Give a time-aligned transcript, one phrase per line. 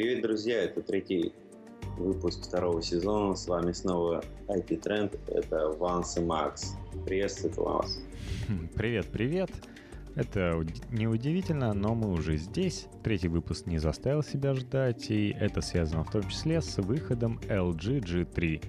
[0.00, 0.62] Привет, друзья!
[0.62, 1.32] Это третий
[1.96, 3.34] выпуск второго сезона.
[3.34, 5.18] С вами снова IT Trend.
[5.26, 6.76] Это Ванс и Макс.
[7.04, 8.00] Приветствую вас.
[8.76, 9.50] Привет, привет.
[10.14, 12.86] Это неудивительно, но мы уже здесь.
[13.02, 18.00] Третий выпуск не заставил себя ждать, и это связано в том числе с выходом LG
[18.04, 18.64] G3.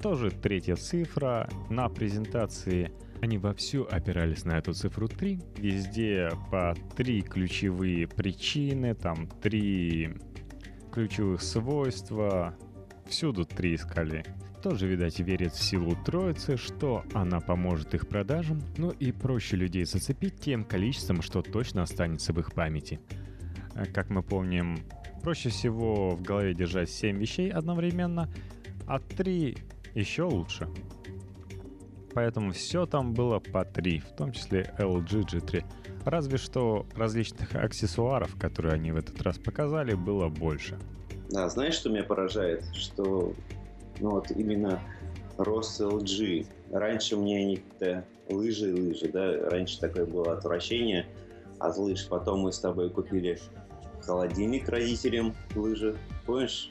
[0.00, 5.40] Тоже третья цифра на презентации– они вовсю опирались на эту цифру 3.
[5.58, 10.14] Везде по три ключевые причины, там три
[10.96, 12.54] ключевых свойства.
[13.06, 14.24] Всюду три искали.
[14.62, 19.84] Тоже, видать, верят в силу троицы, что она поможет их продажам, ну и проще людей
[19.84, 22.98] зацепить тем количеством, что точно останется в их памяти.
[23.92, 24.78] Как мы помним,
[25.22, 28.30] проще всего в голове держать 7 вещей одновременно,
[28.86, 29.54] а 3
[29.94, 30.66] еще лучше
[32.16, 35.64] поэтому все там было по 3, в том числе LG G3.
[36.06, 40.78] Разве что различных аксессуаров, которые они в этот раз показали, было больше.
[41.28, 42.64] Да, знаешь, что меня поражает?
[42.74, 43.34] Что
[44.00, 44.80] ну вот именно
[45.36, 46.46] рост LG.
[46.72, 51.06] Раньше мне они то лыжи, лыжи, да, раньше такое было отвращение
[51.58, 52.08] от лыж.
[52.08, 53.38] Потом мы с тобой купили
[54.00, 55.94] холодильник родителям лыжи.
[56.24, 56.70] Помнишь?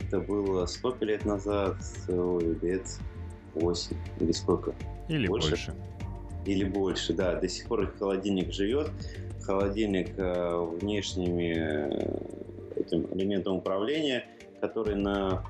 [0.00, 1.76] Это было сколько лет назад?
[2.08, 2.88] Ой, лет
[3.56, 4.74] 8 или сколько?
[5.08, 5.50] Или больше?
[5.50, 5.74] больше.
[6.44, 7.34] Или больше, да.
[7.40, 8.90] До сих пор холодильник живет.
[9.42, 14.24] Холодильник э, внешними э, этим элементом управления,
[14.60, 15.44] который на,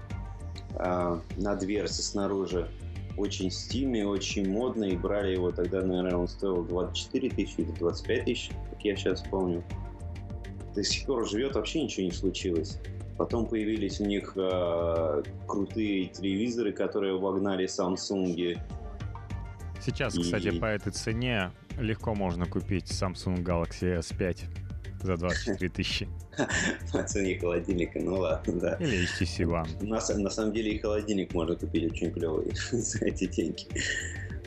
[0.74, 2.68] э, на дверце снаружи
[3.16, 4.96] очень стильный, очень модный.
[4.96, 9.62] Брали его тогда, наверное, он стоил 24 тысячи или 25 тысяч, как я сейчас помню.
[10.74, 12.78] До сих пор живет, вообще ничего не случилось.
[13.18, 18.58] Потом появились у них э, крутые телевизоры, которые вогнали Samsung.
[19.80, 20.22] Сейчас, и...
[20.22, 24.38] кстати, по этой цене легко можно купить Samsung Galaxy S5
[25.02, 26.08] за 24 тысячи.
[26.92, 28.74] По цене холодильника, ну ладно, да.
[28.74, 29.84] Или HTC One.
[29.84, 33.66] На, на самом деле и холодильник можно купить очень клевый за эти деньги.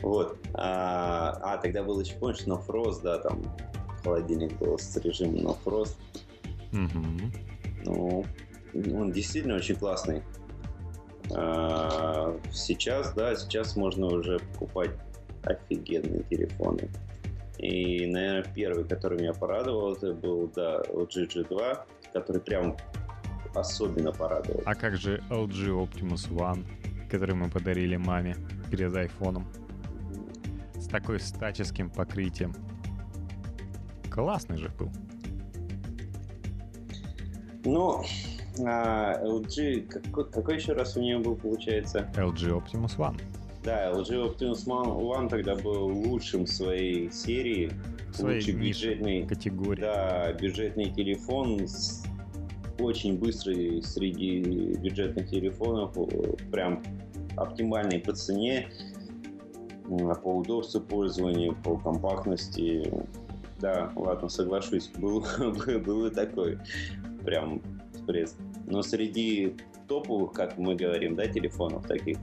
[0.02, 0.38] Вот.
[0.54, 3.42] А, а тогда был еще, помнишь, No Frost, да, там
[4.02, 5.96] холодильник был с режимом No Frost.
[6.72, 7.32] Угу.
[7.84, 8.24] Ну,
[8.74, 10.22] он действительно очень классный.
[11.32, 14.90] А, сейчас, да, сейчас можно уже покупать
[15.42, 16.88] офигенные телефоны.
[17.58, 21.78] И, наверное, первый, который меня порадовал, это был, да, LG G2,
[22.12, 22.76] который прям
[23.54, 24.62] особенно порадовал.
[24.64, 26.64] А как же LG Optimus One,
[27.10, 28.36] который мы подарили маме
[28.70, 29.46] перед айфоном?
[30.76, 32.54] С такой статическим покрытием.
[34.10, 34.90] Классный же был.
[37.64, 38.02] Ну,
[38.58, 42.10] а, LG, какой, какой еще раз у нее был, получается?
[42.14, 43.20] LG Optimus One.
[43.62, 47.72] Да, LG Optimus One тогда был лучшим в своей серии.
[48.12, 49.80] Своей лучший бюджетный категории.
[49.80, 52.04] Да, бюджетный телефон с
[52.78, 54.40] очень быстрый среди
[54.78, 55.94] бюджетных телефонов,
[56.50, 56.82] прям
[57.36, 58.70] оптимальный по цене,
[59.86, 62.90] по удобству пользования, по компактности.
[63.60, 65.24] Да, ладно, соглашусь, был,
[65.84, 66.58] был и такой
[67.24, 67.60] прям
[68.06, 68.36] пресс.
[68.66, 69.56] Но среди
[69.88, 72.18] топовых, как мы говорим, да, телефонов таких,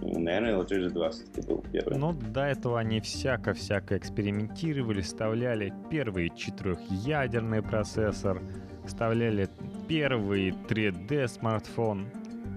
[0.00, 1.98] наверное, LG G2 все-таки был первый.
[1.98, 8.42] Ну, до этого они всяко-всяко экспериментировали, вставляли первый четырехъядерный процессор,
[8.86, 9.48] вставляли
[9.88, 12.06] первый 3D смартфон,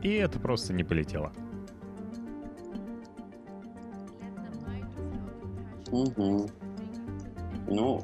[0.01, 1.31] и это просто не полетело.
[5.91, 6.49] Угу.
[7.67, 8.01] Ну,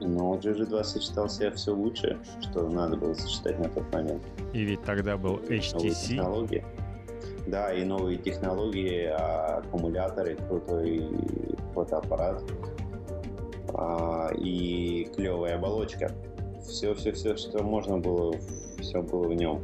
[0.00, 4.22] но GG2 сочетал себя все лучше, что надо было сочетать на тот момент.
[4.52, 5.74] И ведь тогда был HTC.
[5.74, 6.64] Новые технологии.
[7.46, 11.08] Да, и новые технологии, а, аккумуляторы, крутой
[11.74, 12.42] фотоаппарат
[13.74, 16.10] а, и клевая оболочка.
[16.66, 18.34] Все-все-все, что можно было,
[18.80, 19.60] все было в нем.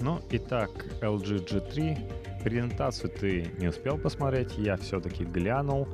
[0.00, 2.42] Ну, итак, LG G3.
[2.42, 5.88] Презентацию ты не успел посмотреть, я все-таки глянул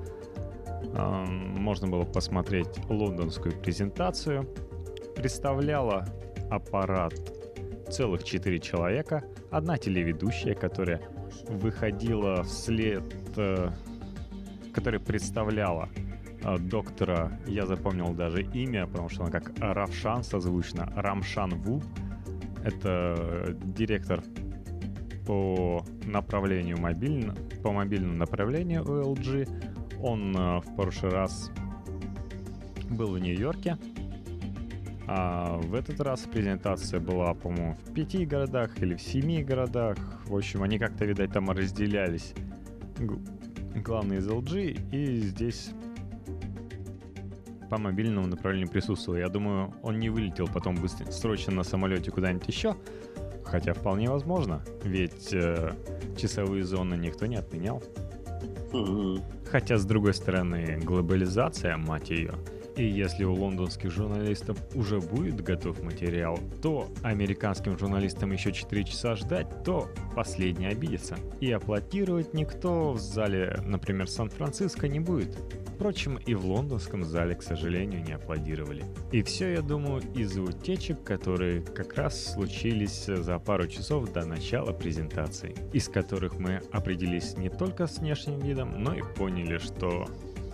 [0.94, 4.48] можно было посмотреть лондонскую презентацию.
[5.16, 6.06] Представляла
[6.50, 7.14] аппарат
[7.90, 11.00] целых четыре человека, одна телеведущая, которая
[11.48, 13.04] выходила вслед,
[13.36, 13.70] э,
[14.74, 15.88] которая представляла
[16.42, 21.82] э, доктора, я запомнил даже имя, потому что она как Равшан созвучно, Рамшан Ву.
[22.64, 24.22] Это директор
[25.26, 29.71] по направлению мобильно, по мобильному направлению у LG.
[30.02, 31.50] Он э, в прошлый раз
[32.90, 33.78] был в Нью-Йорке,
[35.06, 39.96] а в этот раз презентация была, по-моему, в пяти городах или в семи городах.
[40.26, 42.34] В общем, они как-то, видать, там разделялись.
[43.74, 45.70] Главный из LG, и здесь
[47.70, 49.18] по мобильному направлению присутствовал.
[49.18, 52.76] Я думаю, он не вылетел потом быстро, срочно на самолете куда-нибудь еще.
[53.44, 55.72] Хотя вполне возможно, ведь э,
[56.16, 57.82] часовые зоны никто не отменял.
[58.72, 59.41] Mm-hmm.
[59.52, 62.32] Хотя, с другой стороны, глобализация, мать ее,
[62.76, 69.16] и если у лондонских журналистов уже будет готов материал, то американским журналистам еще 4 часа
[69.16, 71.16] ждать, то последний обидится.
[71.40, 75.36] И аплодировать никто в зале, например, Сан-Франциско не будет.
[75.74, 78.84] Впрочем, и в лондонском зале, к сожалению, не аплодировали.
[79.10, 84.72] И все, я думаю, из-за утечек, которые как раз случились за пару часов до начала
[84.72, 90.06] презентации, из которых мы определились не только с внешним видом, но и поняли, что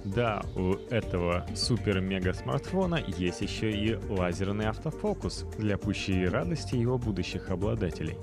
[0.04, 7.50] да, у этого супер-мега смартфона есть еще и лазерный автофокус для пущей радости его будущих
[7.50, 8.16] обладателей.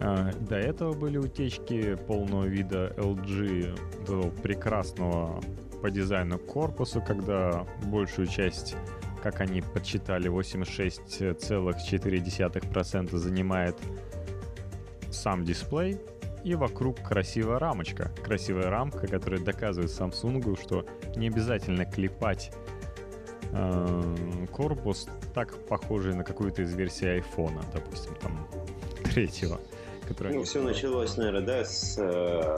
[0.00, 5.42] А, до этого были утечки полного вида LG, до прекрасного
[5.82, 8.76] по дизайну корпуса, когда большую часть,
[9.22, 13.76] как они подсчитали, 86,4% занимает
[15.10, 15.98] сам дисплей,
[16.48, 18.10] и вокруг красивая рамочка.
[18.24, 22.52] Красивая рамка, которая доказывает Samsung, что не обязательно клепать
[23.52, 28.48] э, корпус так похожий на какую-то из версий айфона, допустим, там
[29.04, 29.60] третьего.
[30.20, 32.56] Ну, все началось, наверное, да, с э,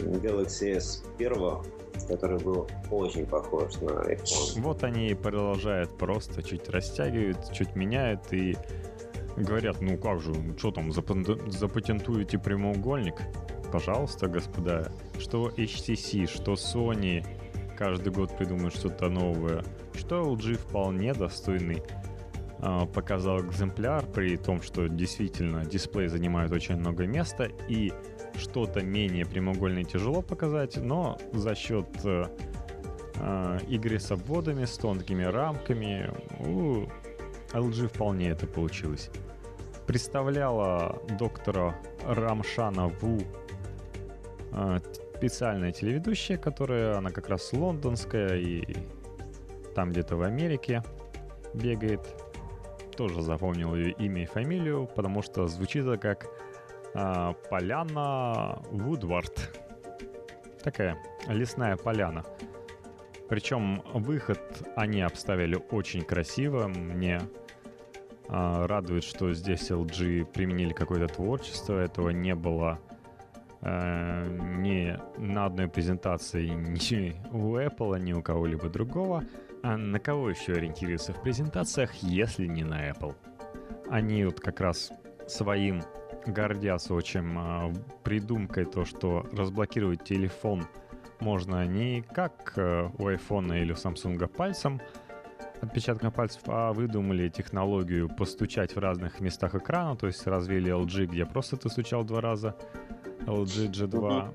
[0.00, 4.60] Galaxy S 1, который был очень похож на iPhone.
[4.60, 8.58] Вот они продолжают просто чуть растягивают, чуть меняют и
[9.40, 13.14] говорят, ну как же, что там, запатентуете прямоугольник?
[13.72, 14.90] Пожалуйста, господа.
[15.18, 17.24] Что HTC, что Sony
[17.76, 19.64] каждый год придумают что-то новое.
[19.94, 21.82] Что LG вполне достойный
[22.58, 27.92] э, показал экземпляр, при том, что действительно дисплей занимает очень много места и
[28.36, 32.24] что-то менее прямоугольное тяжело показать, но за счет э,
[33.16, 36.10] э, игры с обводами, с тонкими рамками,
[36.40, 36.86] у
[37.52, 39.10] LG вполне это получилось.
[39.90, 41.74] Представляла доктора
[42.06, 43.18] Рамшана Ву
[44.52, 44.78] э,
[45.16, 48.62] специальная телеведущая, которая, она как раз лондонская и
[49.74, 50.84] там где-то в Америке
[51.54, 52.02] бегает.
[52.96, 56.28] Тоже запомнил ее имя и фамилию, потому что звучит это как
[56.94, 59.60] э, Поляна Вудвард.
[60.62, 62.24] Такая лесная поляна.
[63.28, 64.40] Причем выход
[64.76, 66.68] они обставили очень красиво.
[66.68, 67.22] Мне
[68.32, 71.78] радует, что здесь LG применили какое-то творчество.
[71.78, 72.78] Этого не было
[73.60, 74.26] э,
[74.58, 79.24] ни на одной презентации ни у Apple, ни у кого-либо другого.
[79.62, 83.14] А на кого еще ориентируются в презентациях, если не на Apple?
[83.90, 84.90] Они вот как раз
[85.26, 85.82] своим
[86.26, 87.72] гордятся очень э,
[88.04, 90.66] придумкой то, что разблокировать телефон–
[91.20, 94.80] можно не как э, у iPhone или у Samsung пальцем,
[95.60, 101.26] отпечатком пальцев, а выдумали технологию постучать в разных местах экрана, то есть развили LG, где
[101.26, 102.56] просто ты стучал два раза,
[103.26, 104.34] LG G2.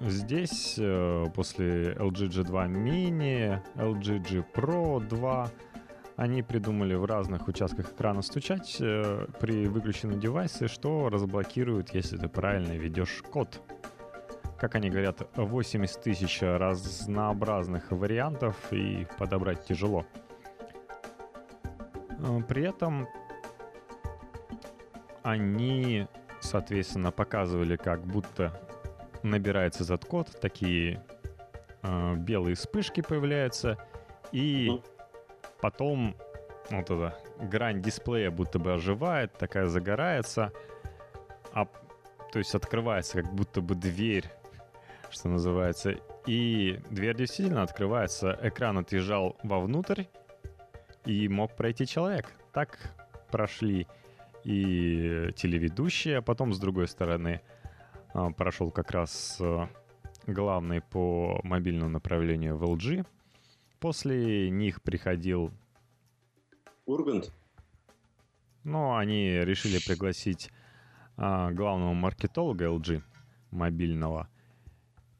[0.00, 5.50] Здесь э, после LG G2 Mini, LG G Pro 2
[6.16, 12.28] они придумали в разных участках экрана стучать э, при выключенном девайсе, что разблокирует, если ты
[12.28, 13.62] правильно ведешь код
[14.60, 20.04] как они говорят, 80 тысяч разнообразных вариантов и подобрать тяжело.
[22.22, 23.08] Э, при этом
[25.22, 26.06] они,
[26.40, 28.60] соответственно, показывали, как будто
[29.22, 31.02] набирается этот код, такие
[31.82, 33.78] э, белые вспышки появляются,
[34.32, 34.80] и
[35.60, 36.16] потом
[36.70, 40.52] вот эта грань дисплея будто бы оживает, такая загорается,
[41.52, 41.66] а,
[42.32, 44.30] то есть открывается как будто бы дверь
[45.10, 45.96] что называется.
[46.26, 50.04] И дверь действительно открывается, экран отъезжал вовнутрь,
[51.10, 52.32] и мог пройти человек.
[52.52, 52.78] Так
[53.30, 53.86] прошли
[54.44, 57.42] и телеведущие, а потом, с другой стороны,
[58.14, 59.66] а, прошел как раз э,
[60.26, 63.06] главный по мобильному направлению в LG.
[63.80, 65.52] После них приходил...
[66.86, 67.32] Ургант?
[68.64, 70.50] Ну, они решили пригласить
[71.16, 73.02] а, главного маркетолога LG
[73.50, 74.28] мобильного–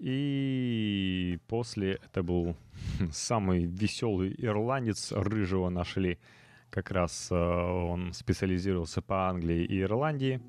[0.01, 2.57] и после это был
[3.13, 6.19] самый веселый ирландец, рыжего нашли.
[6.71, 10.41] Как раз э, он специализировался по Англии и Ирландии.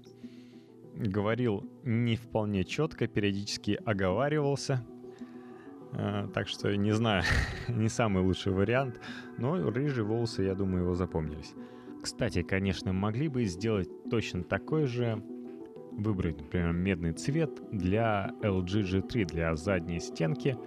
[0.96, 4.86] Говорил не вполне четко, периодически оговаривался.
[5.94, 7.24] Э, так что не знаю,
[7.68, 9.02] не самый лучший вариант.
[9.38, 11.54] Но рыжие волосы, я думаю, его запомнились.
[12.02, 15.22] Кстати, конечно, могли бы сделать точно такой же
[15.92, 20.58] выбрать, например, медный цвет для LG G3, для задней стенки.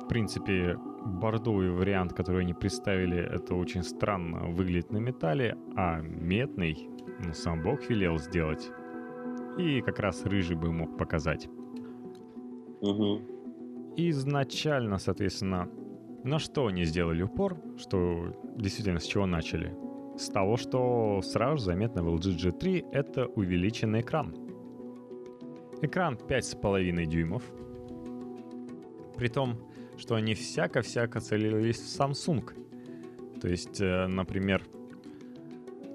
[0.00, 6.88] В принципе, бордовый вариант, который они представили, это очень странно выглядит на металле, а медный,
[7.24, 8.70] ну, сам Бог велел сделать.
[9.58, 11.48] И как раз рыжий бы мог показать.
[12.80, 13.20] Угу.
[13.96, 15.68] Изначально, соответственно,
[16.24, 19.76] на что они сделали упор, что действительно с чего начали?
[20.16, 24.34] С того, что сразу заметно в LG G3, это увеличенный экран.
[25.80, 27.42] Экран 5,5 дюймов.
[29.16, 29.58] При том,
[29.96, 33.40] что они всяко-всяко целились в Samsung.
[33.40, 34.64] То есть, э, например,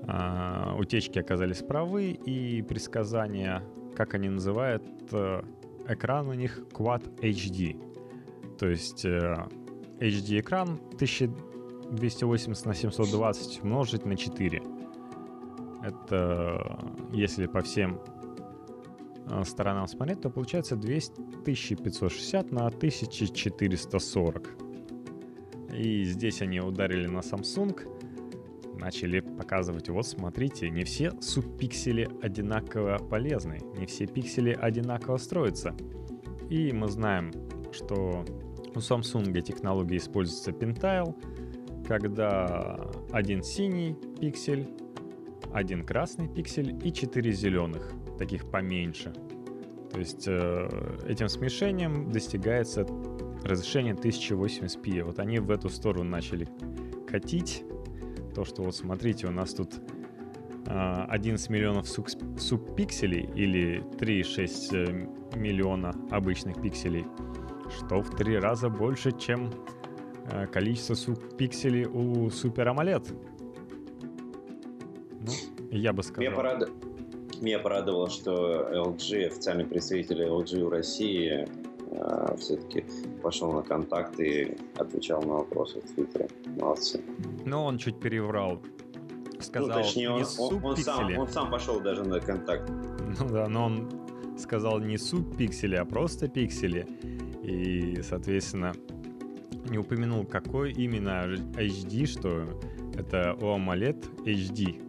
[0.08, 3.64] э, утечки оказались правы, и предсказания,
[3.96, 5.42] как они называют, э,
[5.88, 7.78] экран у них Quad HD.
[8.58, 11.30] То есть HD-экран 1000
[11.92, 14.64] 280 на 720 умножить на 4.
[15.84, 16.80] Это
[17.14, 18.00] если по всем
[19.30, 24.50] э, сторонам смотреть, то получается 2560 на 1440.
[25.74, 27.80] И здесь они ударили на Samsung,
[28.80, 35.76] начали показывать, вот смотрите, не все субпиксели одинаково полезны, не все пиксели одинаково строятся.
[36.50, 37.32] И мы знаем,
[37.72, 38.26] что
[38.76, 41.16] у Samsung технологии используется Pentile,
[41.88, 42.80] когда
[43.12, 44.68] один синий пиксель,
[45.54, 49.14] один красный пиксель и четыре зеленых, таких поменьше.
[49.92, 52.86] То есть э, этим смешением достигается
[53.44, 55.04] разрешение 1080p.
[55.04, 56.50] Вот они в эту сторону начали
[57.08, 57.64] катить.
[58.36, 59.76] То, что вот смотрите, у нас тут
[60.66, 64.76] э, 11 миллионов субпикселей или 3,6
[65.34, 67.06] э, миллиона обычных пикселей–
[67.70, 69.52] что в три раза больше, чем
[70.52, 73.14] количество пикселей у Super AMOLED.
[75.22, 75.32] Ну,
[75.72, 76.24] я бы сказал.
[76.24, 76.70] Меня, порад...
[77.42, 81.48] Меня порадовало, что LG, официальный представитель LG в России,
[81.92, 82.86] э, все-таки
[83.22, 86.30] пошел на контакт и отвечал на вопросы в Твиттере.
[86.60, 87.02] Молодцы.
[87.46, 88.60] Но он чуть переврал.
[89.40, 92.70] Сказал, ну, точнее, он, он, он, сам, он сам пошел даже на контакт.
[93.20, 93.90] Ну да, но он
[94.38, 96.88] сказал не субпиксели, а просто пиксели.
[97.44, 98.74] И, соответственно,
[99.70, 102.46] не упомянул, какой именно HD, что
[102.96, 104.82] это OAMOLED HD.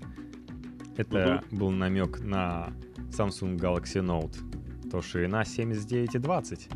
[0.96, 1.58] это угу.
[1.58, 2.74] был намек на
[3.10, 4.38] Samsung Galaxy Note,
[4.90, 6.70] то ширина 79,20.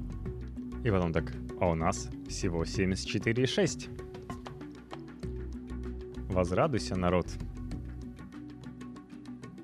[0.84, 3.90] И потом так, а у нас всего 74,6.
[6.32, 7.28] Возрадуйся, народ.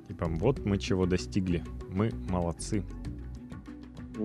[0.08, 1.64] Типа, вот мы чего достигли.
[1.90, 2.84] Мы молодцы.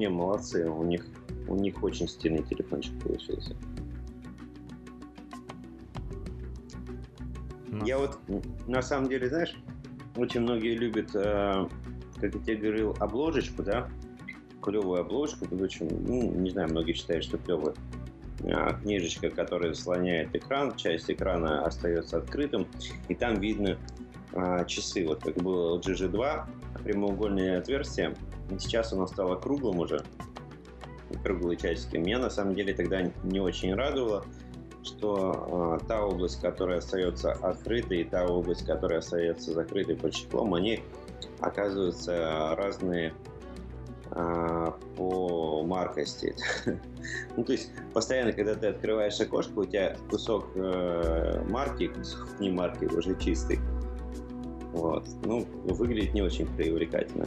[0.02, 0.68] Не, молодцы.
[0.68, 1.06] У них,
[1.46, 3.54] у них очень стильный телефончик получился.
[7.68, 7.86] Но...
[7.86, 8.18] Я вот,
[8.66, 9.54] на самом деле, знаешь,
[10.16, 11.68] очень многие любят, э,
[12.20, 13.88] как я тебе говорил, обложечку, да?
[14.60, 17.74] Клевую обложку, очень, ну, не знаю, многие считают, что клевая
[18.42, 22.66] а, книжечка, которая заслоняет экран, часть экрана остается открытым,
[23.06, 23.78] и там видно
[24.32, 26.44] а, часы, вот как было LG G2,
[26.82, 28.16] прямоугольное отверстие,
[28.58, 30.02] сейчас оно стало круглым уже,
[31.22, 31.96] круглые часики.
[31.96, 34.24] Меня на самом деле тогда не очень радовало,
[34.82, 40.54] что э, та область, которая остается открытой, и та область, которая остается закрытой под чехлом,
[40.54, 40.82] они
[41.40, 43.12] оказываются разные
[44.10, 46.34] э, по маркости.
[47.36, 52.50] ну, то есть, постоянно, когда ты открываешь окошко, у тебя кусок э, марки, кусок не
[52.50, 53.60] марки уже чистый.
[54.72, 55.06] Вот.
[55.24, 57.26] Ну, выглядит не очень привлекательно.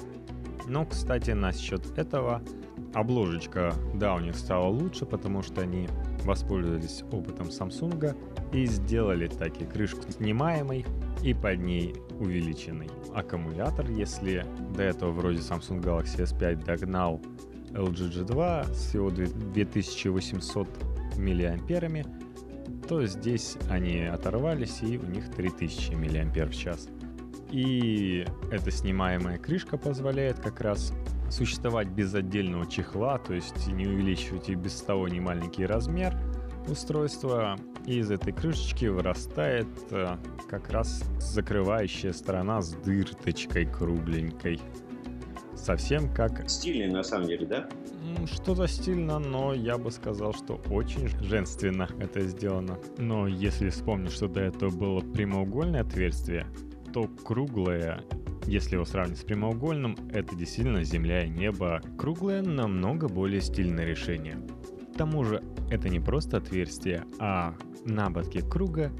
[0.67, 2.41] Ну, кстати, насчет этого
[2.93, 5.87] обложечка, да, у них стала лучше, потому что они
[6.23, 8.15] воспользовались опытом Samsung
[8.51, 10.85] и сделали таки крышку снимаемой
[11.21, 13.89] и под ней увеличенный аккумулятор.
[13.91, 14.45] Если
[14.75, 17.21] до этого вроде Samsung Galaxy S5 догнал
[17.71, 20.67] LG G2 с всего 2800
[21.17, 22.05] миллиамперами,
[22.87, 26.87] то здесь они оторвались и у них 3000 миллиампер в час.
[27.55, 30.91] И эта снимаемая крышка позволяет как раз
[31.31, 36.17] существовать без отдельного чехла, то есть не увеличивать и без того не маленький размер
[36.67, 37.55] устройства.
[37.85, 40.17] И из этой крышечки вырастает э,
[40.49, 44.59] как раз закрывающая сторона с дырточкой кругленькой.
[45.55, 46.49] совсем как...
[46.49, 47.69] Стильный на самом деле, да?
[48.25, 52.77] Что-то стильно, но я бы сказал, что очень женственно это сделано.
[52.97, 56.47] Но если вспомнить, что до этого было прямоугольное отверстие,
[56.95, 58.01] то круглое
[58.47, 61.81] если его сравнить с прямоугольным, это действительно Земля и небо.
[61.97, 64.37] Круглое намного более стильное решение.
[64.93, 68.93] К тому же, это не просто отверстие, а на ободке круга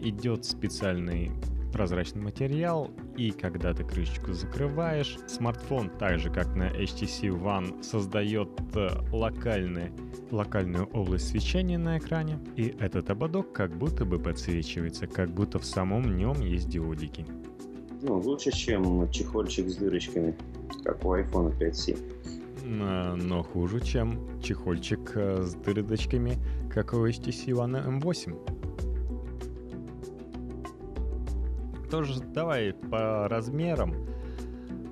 [0.00, 1.30] идет специальный
[1.72, 8.48] прозрачный материал, и когда ты крышечку закрываешь, смартфон, так же как на HTC One, создает
[8.74, 9.90] э, локальный,
[10.30, 15.64] локальную область свечения на экране, и этот ободок как будто бы подсвечивается, как будто в
[15.64, 17.26] самом нем есть диодики.
[18.02, 20.34] Ну, лучше, чем чехольчик с дырочками,
[20.82, 22.22] как у iPhone 5C.
[22.64, 26.38] Но хуже, чем чехольчик э, с дырочками,
[26.72, 28.91] как у HTC One M8.
[31.92, 33.94] Тоже давай по размерам.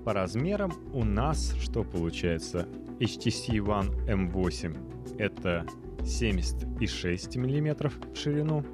[0.04, 2.68] По размерам у нас что получается?
[2.98, 5.64] HTC One M8 это
[6.04, 8.66] 76 мм в ширину,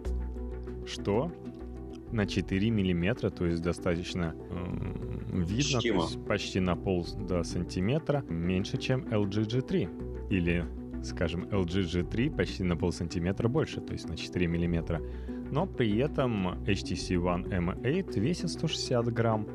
[0.88, 1.30] что
[2.11, 8.25] на 4 миллиметра, то есть достаточно э, видно, то есть почти на пол до сантиметра
[8.28, 10.30] меньше, чем LG G3.
[10.30, 10.64] Или,
[11.04, 15.00] скажем, LG G3 почти на пол сантиметра больше, то есть на 4 миллиметра.
[15.50, 19.47] Но при этом HTC One M8 весит 160 грамм,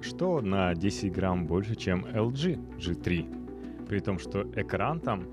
[0.00, 3.86] что на 10 грамм больше, чем LG G3.
[3.88, 5.24] При том, что экран там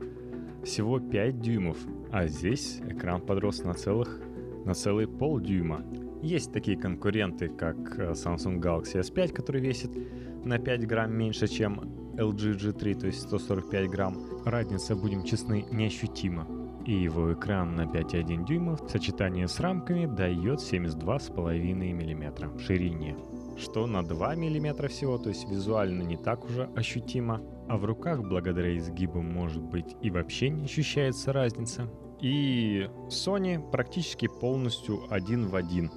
[0.64, 1.78] всего 5 дюймов,
[2.12, 4.20] а здесь экран подрос на целых
[4.66, 5.84] на целый полдюйма.
[6.22, 9.92] Есть такие конкуренты, как э, Samsung Galaxy S5, который весит
[10.46, 11.82] на 5 грамм меньше, чем
[12.16, 14.18] LG G3, то есть 145 грамм.
[14.46, 16.63] Разница, будем честны, неощутима.
[16.86, 23.16] И его экран на 5,1 дюйма в сочетании с рамками дает 72,5 мм в ширине
[23.58, 28.22] что на 2 мм всего, то есть визуально не так уже ощутимо, а в руках
[28.22, 31.90] благодаря изгибам может быть и вообще не ощущается разница.
[32.22, 35.92] И Sony практически полностью один в один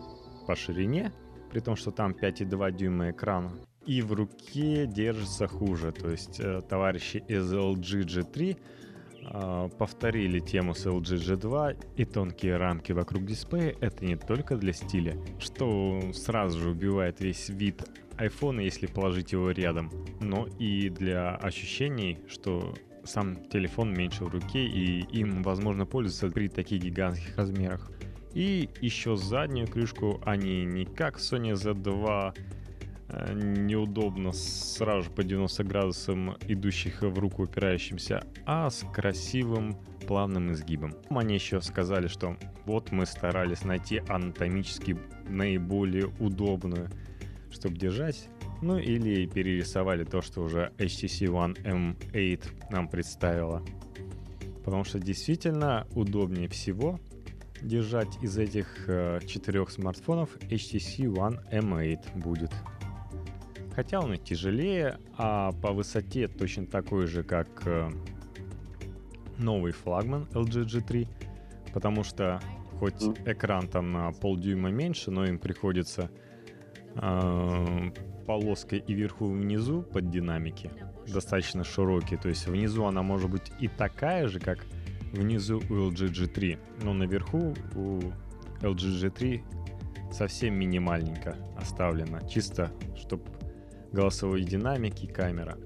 [0.47, 1.13] по ширине,
[1.51, 3.53] при том, что там 5,2 дюйма экрана.
[3.87, 5.93] И в руке держится хуже.
[5.93, 8.57] То есть э, товарищи из LG G3 э,
[9.79, 15.17] повторили тему с LG G2 и тонкие рамки вокруг дисплея это не только для стиля,
[15.39, 17.83] что сразу же убивает весь вид
[18.19, 24.65] iPhone, если положить его рядом, но и для ощущений, что сам телефон меньше в руке
[24.65, 27.91] и им возможно пользоваться при таких гигантских размерах.
[28.35, 32.43] И еще заднюю крышку они не как Sony Z2 э,
[33.09, 40.95] неудобно сразу по 90 градусам идущих в руку упирающимся, а с красивым плавным изгибом.
[41.11, 46.89] Они еще сказали, что вот мы старались найти анатомически наиболее удобную,
[47.51, 48.29] чтобы держать.
[48.63, 53.63] Ну или перерисовали то, что уже HTC One M8 нам представила.
[54.65, 56.99] Потому что действительно удобнее всего
[57.63, 62.51] держать из этих э, четырех смартфонов HTC One M8 будет.
[63.77, 67.91] Хотя он и тяжелее, а по высоте точно такой же, как э,
[69.37, 71.07] новый флагман LG G3,
[71.75, 72.41] потому что
[72.79, 76.11] хоть экран там на полдюйма меньше, но им приходится
[76.95, 77.91] э,
[78.27, 80.71] полоской и вверху и внизу под динамики
[81.07, 82.19] достаточно широкие.
[82.19, 84.65] То есть внизу она может быть и такая же, как
[85.13, 88.01] внизу у LG G3, но наверху у
[88.63, 89.43] LG G3
[90.13, 93.25] совсем минимальненько оставлено, чисто чтобы
[93.97, 95.57] голосовые динамики, камера.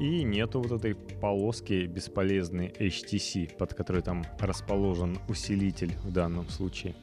[0.00, 6.96] И нету вот этой полоски бесполезной HTC, под которой там расположен усилитель в данном случае.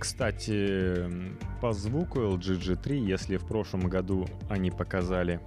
[0.00, 1.08] Кстати,
[1.60, 5.40] по звуку LG G3, если в прошлом году они показали,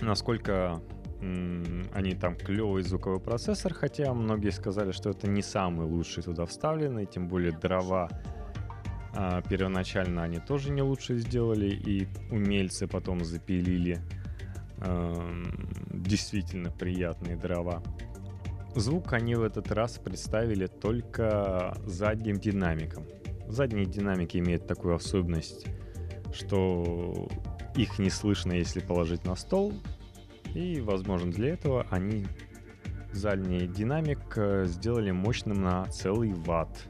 [0.00, 0.82] насколько
[1.20, 7.06] они там клевый звуковой процессор, хотя многие сказали, что это не самый лучший туда вставленный,
[7.06, 8.08] тем более дрова
[9.14, 13.98] а, первоначально они тоже не лучше сделали, и умельцы потом запилили
[14.78, 15.44] э,
[15.92, 17.82] действительно приятные дрова.
[18.76, 23.04] Звук они в этот раз представили только задним динамиком.
[23.48, 25.66] Задние динамики имеют такую особенность,
[26.32, 27.28] что
[27.74, 29.74] их не слышно, если положить на стол,
[30.54, 32.26] и, возможно, для этого они
[33.12, 36.86] задний динамик э, сделали мощным на целый ватт.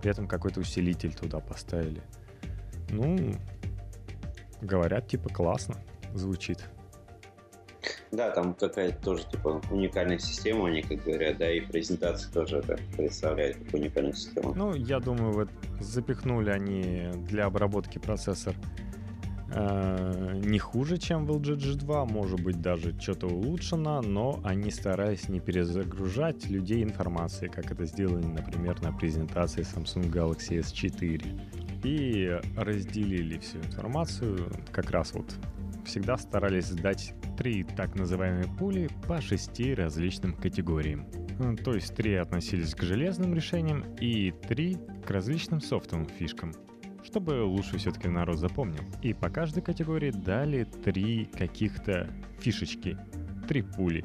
[0.00, 2.02] При этом какой-то усилитель туда поставили.
[2.90, 3.34] Ну,
[4.60, 5.76] говорят, типа, классно
[6.14, 6.64] звучит.
[8.10, 12.78] Да, там какая-то тоже типа уникальная система, они как говорят, да, и презентация тоже это
[12.96, 14.54] представляет как уникальную систему.
[14.54, 18.54] Ну, я думаю, вот запихнули они для обработки процессор
[19.50, 25.40] не хуже, чем в LG G2, может быть даже что-то улучшено, но они старались не
[25.40, 31.40] перезагружать людей информацией, как это сделали, например, на презентации Samsung Galaxy S4.
[31.84, 35.34] И разделили всю информацию, как раз вот
[35.86, 41.06] всегда старались сдать три так называемые пули по шести различным категориям.
[41.64, 46.52] То есть три относились к железным решениям и три к различным софтовым фишкам
[47.08, 48.82] чтобы лучше все-таки народ запомнил.
[49.00, 52.06] И по каждой категории дали три каких-то
[52.38, 52.98] фишечки,
[53.48, 54.04] три пули.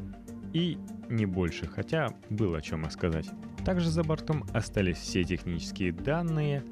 [0.54, 0.78] И
[1.10, 3.30] не больше, хотя было о чем рассказать.
[3.66, 6.64] Также за бортом остались все технические данные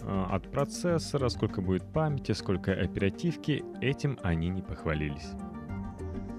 [0.00, 5.30] э, от процессора, сколько будет памяти, сколько оперативки, этим они не похвалились.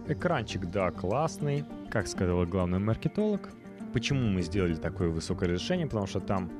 [0.07, 3.49] Экранчик, да, классный, как сказал главный маркетолог.
[3.93, 5.87] Почему мы сделали такое высокое разрешение?
[5.87, 6.51] Потому что там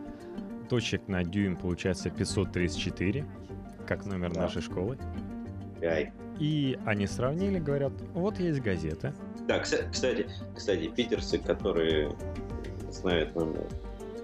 [0.68, 3.26] точек на дюйм получается 534,
[3.88, 4.42] как номер да.
[4.42, 4.98] нашей школы.
[5.82, 6.12] Ай.
[6.40, 9.14] И они сравнили, говорят, вот есть газета.
[9.48, 12.16] Да, кстати, кстати, питерцы, которые
[12.92, 13.68] знают номер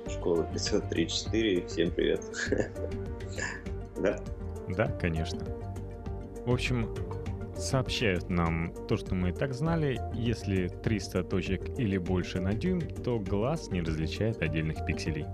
[0.10, 2.26] школы 534, всем привет.
[4.02, 4.20] Да?
[4.76, 5.46] Да, конечно.
[6.44, 6.92] В общем,
[7.56, 10.00] сообщают нам то, что мы и так знали.
[10.16, 15.28] Если 300 точек или больше на дюйм, то глаз не различает отдельных пикселей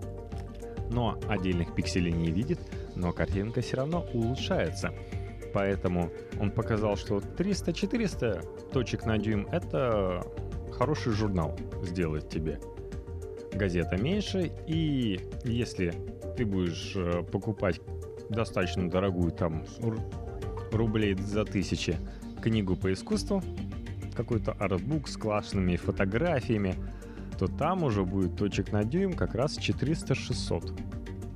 [0.90, 2.60] но отдельных пикселей не видит,
[2.96, 4.94] но картинка все равно улучшается.
[5.54, 10.26] Поэтому он показал, что 300-400 точек на дюйм— это
[10.72, 12.60] хороший журнал сделает тебе.
[13.54, 15.94] Газета меньше, и если
[16.36, 17.82] ты будешь э, покупать
[18.30, 19.66] достаточно дорогую, там,
[20.72, 21.98] рублей за тысячи,
[22.42, 23.42] книгу по искусству,
[24.16, 26.76] какой-то артбук с классными фотографиями,
[27.38, 30.80] то там уже будет точек на дюйм как раз 400-600.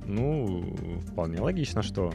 [0.06, 0.74] Ну,
[1.06, 2.12] вполне логично, что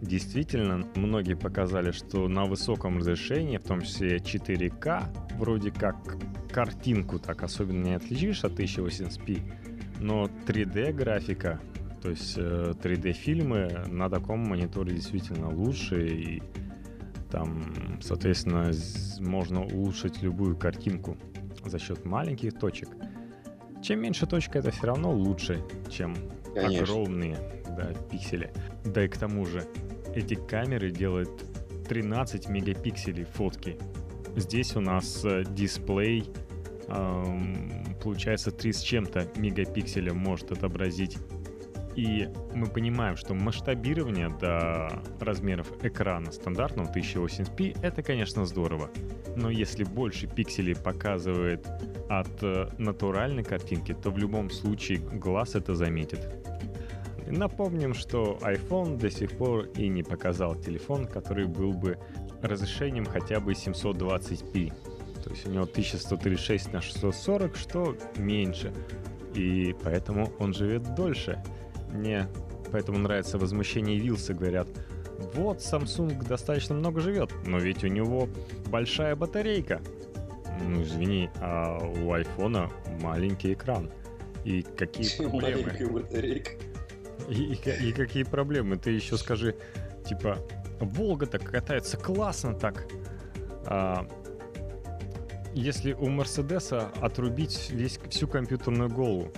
[0.00, 6.16] действительно многие показали, что на высоком разрешении, в том числе 4К, вроде как
[6.50, 9.52] картинку так особенно не отличишь от 1080p,
[10.00, 11.60] но 3D графика,
[12.02, 16.42] то есть 3D э, фильмы на таком мониторе действительно лучше и
[17.30, 18.72] там, соответственно,
[19.20, 21.16] можно улучшить любую картинку
[21.64, 22.88] за счет маленьких точек.
[23.82, 26.14] Чем меньше точка, это все равно лучше, чем
[26.54, 26.84] Конечно.
[26.84, 27.36] огромные
[27.76, 28.52] да, пиксели.
[28.84, 29.66] Да и к тому же,
[30.14, 31.30] эти камеры делают
[31.88, 33.78] 13 мегапикселей фотки.
[34.36, 36.30] Здесь у нас э, дисплей,
[36.88, 41.16] эм, получается, 3 с чем-то мегапикселя может отобразить.
[41.96, 48.90] И мы понимаем, что масштабирование до размеров экрана стандартного 1080p это, конечно, здорово.
[49.36, 51.66] Но если больше пикселей показывает
[52.08, 56.20] от э, натуральной картинки, то в любом случае глаз это заметит.
[57.26, 61.98] Напомним, что iPhone до сих пор и не показал телефон, который был бы
[62.42, 64.72] разрешением хотя бы 720p.
[65.22, 68.72] То есть у него 1136 на 640, что меньше.
[69.34, 71.42] И поэтому он живет дольше.
[71.92, 72.28] Мне
[72.70, 74.68] поэтому нравится возмущение Вилса, говорят,
[75.34, 78.28] вот Samsung достаточно много живет, но ведь у него
[78.68, 79.80] большая батарейка.
[80.62, 83.90] Ну, извини, а у айфона маленький экран.
[84.44, 85.72] И какие проблемы?
[87.28, 88.76] И, и, и какие проблемы?
[88.76, 89.54] Ты еще скажи,
[90.06, 90.38] типа,
[90.80, 92.86] Волга так катается классно так.
[93.66, 94.06] А,
[95.54, 99.32] если у Мерседеса отрубить весь, всю компьютерную голову,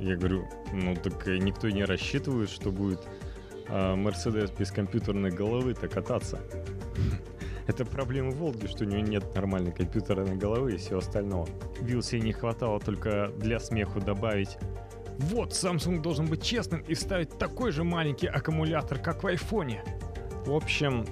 [0.00, 3.00] я говорю, ну так никто не рассчитывает, что будет
[3.68, 6.40] а, Мерседес без компьютерной головы-то кататься.
[7.66, 11.48] Это проблема Волги, что у него нет нормальной компьютерной головы и всего остального.
[11.80, 14.56] Вилсе не хватало только для смеху добавить
[15.18, 19.82] вот, Samsung должен быть честным и ставить такой же маленький аккумулятор, как в айфоне.
[20.44, 21.06] В общем,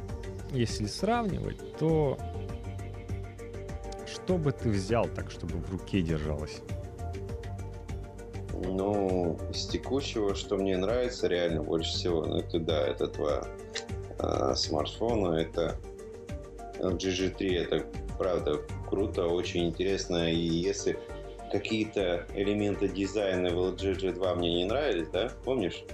[0.50, 2.18] если сравнивать, то
[4.06, 6.60] что бы ты взял так, чтобы в руке держалось?
[8.66, 13.46] Ну, из текущего, что мне нравится реально больше всего, ну это да, это два
[14.18, 15.76] э, смартфона, это
[16.78, 17.86] LG G3, это
[18.18, 20.98] правда круто, очень интересно, и если
[21.52, 25.84] какие-то элементы дизайна в LG G2 мне не нравились, да, помнишь?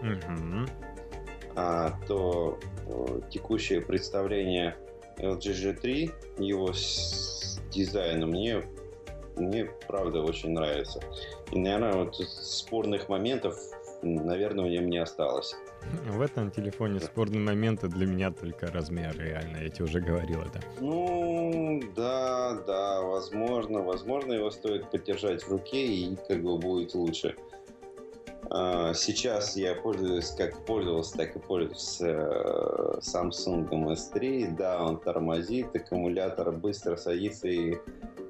[0.00, 0.66] Угу.
[1.54, 4.76] А, то э, текущее представление
[5.18, 8.62] LG G3, его с дизайном мне,
[9.36, 11.00] мне правда очень нравится.
[11.52, 13.58] И, наверное, вот спорных моментов,
[14.02, 15.54] наверное, у него не осталось.
[16.08, 20.60] В этом телефоне спорные моменты для меня только размер, реально, я тебе уже говорил это.
[20.80, 27.36] Ну, да, да, возможно, возможно, его стоит подержать в руке и как бы будет лучше.
[28.54, 34.54] А, сейчас я пользуюсь, как пользовался, так и пользуюсь э, Samsung S3.
[34.54, 37.78] Да, он тормозит, аккумулятор быстро садится и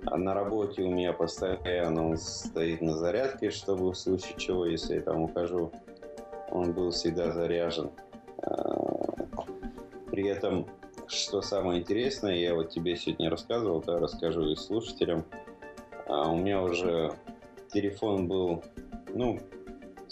[0.05, 5.01] на работе у меня постоянно он стоит на зарядке, чтобы в случае чего, если я
[5.01, 5.73] там ухожу,
[6.51, 7.91] он был всегда заряжен.
[8.43, 9.25] А,
[10.13, 10.69] при этом,
[11.09, 15.25] что самое интересное, я вот тебе сегодня рассказывал, да, расскажу и слушателям.
[16.07, 17.13] А, у меня уже
[17.73, 18.63] телефон был,
[19.15, 19.41] ну,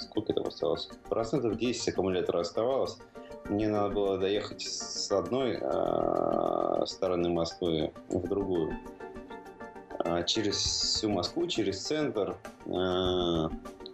[0.00, 0.88] сколько там осталось?
[1.08, 2.98] Процентов 10 аккумулятора оставалось.
[3.48, 8.76] Мне надо было доехать с одной э, стороны Москвы в другую.
[10.04, 12.36] Э, через всю Москву, через центр,
[12.66, 13.48] э,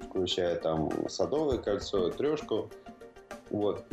[0.09, 2.71] включая там Садовое кольцо, Трешку.
[3.51, 3.85] Вот.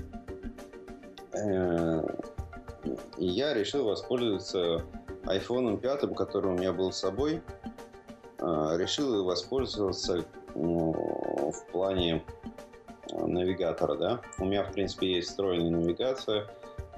[1.33, 2.03] Э,
[3.17, 4.83] и я решил воспользоваться
[5.23, 7.41] iPhone 5, который у меня был с собой.
[8.39, 11.02] Решил воспользоваться ну,
[11.33, 12.23] в плане
[13.11, 14.21] э, навигатора, да.
[14.39, 16.47] У меня, в принципе, есть встроенная навигация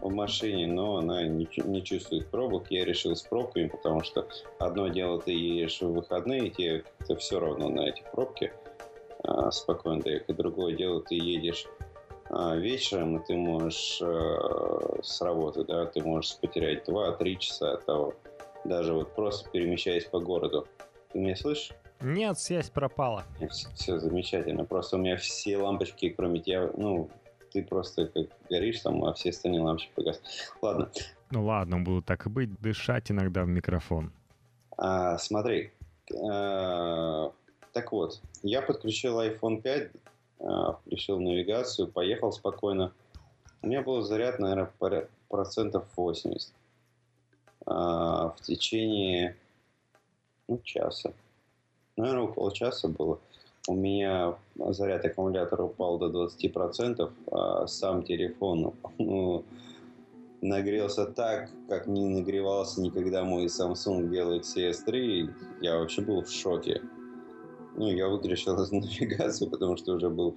[0.02, 2.70] в машине, но она не, чувствует пробок.
[2.70, 4.28] Я решил с пробками, потому что
[4.60, 6.84] одно дело ты едешь в выходные, тебе
[7.18, 8.54] все равно на эти пробки
[9.24, 10.36] а, спокойно доехать.
[10.36, 11.66] Другое дело, ты едешь
[12.30, 14.02] а, вечером, и ты можешь
[15.02, 18.14] с работы, да, ты можешь потерять 2-3 часа от того.
[18.66, 20.68] Даже вот просто перемещаясь по городу.
[21.12, 21.72] Ты меня слышишь?
[22.06, 23.24] Нет, связь пропала.
[23.50, 24.64] Все, все замечательно.
[24.64, 27.10] Просто у меня все лампочки, кроме тебя, ну,
[27.52, 30.22] ты просто как горишь там, а все остальные лампочки погас.
[30.62, 30.92] Ладно.
[31.32, 34.12] Ну ладно, буду так и быть, дышать иногда в микрофон.
[34.78, 35.72] А, смотри,
[36.30, 37.32] а,
[37.74, 39.92] так вот, я подключил iPhone 5,
[40.42, 42.92] а, включил навигацию, поехал спокойно.
[43.64, 46.54] У меня был заряд, наверное, процентов 80
[47.66, 49.36] а, в течение
[50.48, 51.12] ну, часа
[51.98, 53.20] наверное, около часа было.
[53.68, 54.36] У меня
[54.70, 59.44] заряд аккумулятора упал до 20%, а сам телефон ну,
[60.42, 65.30] нагрелся так, как не нагревался никогда мой Samsung Galaxy S3.
[65.62, 66.82] Я вообще был в шоке.
[67.76, 70.36] Ну, я выключил навигацию, потому что уже был,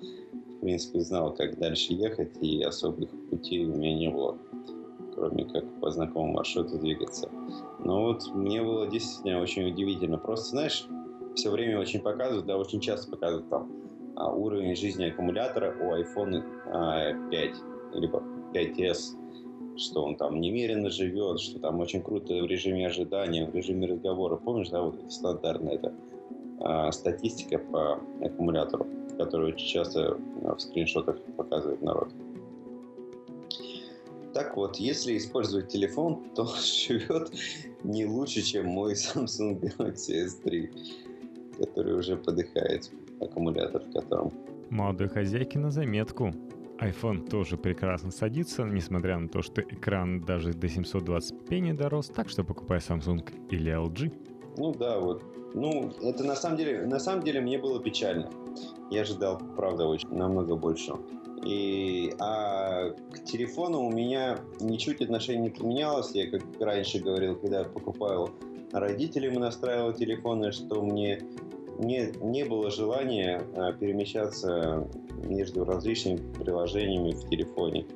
[0.57, 4.38] в принципе, знал, как дальше ехать, и особых путей у меня не было,
[5.14, 7.29] кроме как по знакомому маршруту двигаться.
[7.79, 10.18] Но вот мне было действительно очень удивительно.
[10.18, 10.88] Просто, знаешь,
[11.38, 13.70] все время очень показывают, да, очень часто показывают там
[14.16, 17.55] а, уровень жизни аккумулятора у iPhone а, 5
[17.94, 18.22] либо
[18.53, 23.87] 5s, что он там немерено живет, что там очень круто в режиме ожидания, в режиме
[23.87, 24.37] разговора.
[24.37, 25.94] Помнишь, да, вот стандартная эта
[26.61, 32.09] а, статистика по аккумулятору, которую очень часто а, в скриншотах показывает народ.
[34.35, 37.31] Так вот, если использовать телефон, то живет
[37.85, 41.08] не лучше, чем мой Samsung Galaxy S3
[41.59, 42.90] который уже подыхает,
[43.21, 44.33] аккумулятор в котором.
[44.71, 46.33] Молодой хозяйки на заметку.
[46.81, 52.29] iPhone тоже прекрасно садится, несмотря на то, что экран даже до 720p не дорос, так
[52.29, 54.12] что покупай Samsung или LG.
[54.59, 55.23] Ну да, вот.
[55.55, 58.31] Ну, это на самом деле, на самом деле мне было печально.
[58.90, 60.92] Я ожидал, правда, очень намного больше.
[61.44, 66.11] И, а к телефону у меня ничуть отношение не поменялось.
[66.14, 68.31] Я, как раньше говорил, когда покупал
[68.73, 71.23] родителям настраивал телефоны, что мне
[71.79, 74.87] не, не было желания а, перемещаться
[75.25, 77.87] между различными приложениями в телефоне.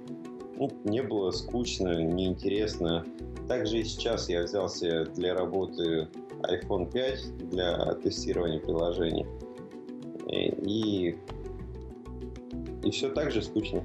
[0.57, 3.05] Ну, не было скучно, неинтересно.
[3.49, 6.09] Также и сейчас я взялся для работы
[6.43, 9.27] iPhone 5 для тестирования приложений.
[10.29, 11.17] И,
[12.85, 13.83] и все так же скучно.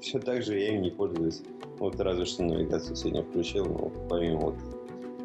[0.00, 1.42] Все так же я им не пользуюсь.
[1.78, 4.54] Вот разве что навигацию сегодня включил, но помимо вот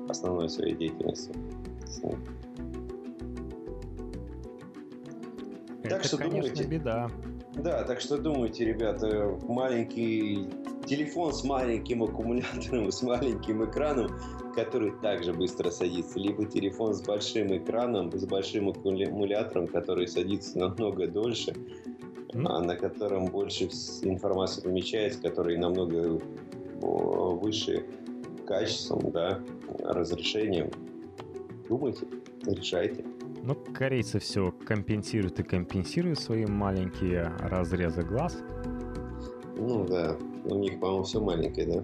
[0.09, 1.33] основной своей деятельности.
[5.83, 7.11] Это, так что конечно, думайте, беда.
[7.55, 10.47] Да, так что думайте, ребята, маленький
[10.85, 14.11] телефон с маленьким аккумулятором, с маленьким экраном,
[14.55, 21.07] который также быстро садится, либо телефон с большим экраном, с большим аккумулятором, который садится намного
[21.07, 21.51] дольше,
[22.33, 22.45] mm.
[22.47, 23.65] а на котором больше
[24.01, 26.21] информации помещается, который намного
[26.81, 27.85] выше
[28.45, 29.39] качеством, да,
[29.79, 30.69] разрешением.
[31.69, 32.05] Думайте,
[32.45, 33.05] решайте.
[33.43, 38.37] Ну, корейцы все компенсируют и компенсируют свои маленькие разрезы глаз.
[39.57, 41.83] Ну да, у них, по-моему, все маленькое, да?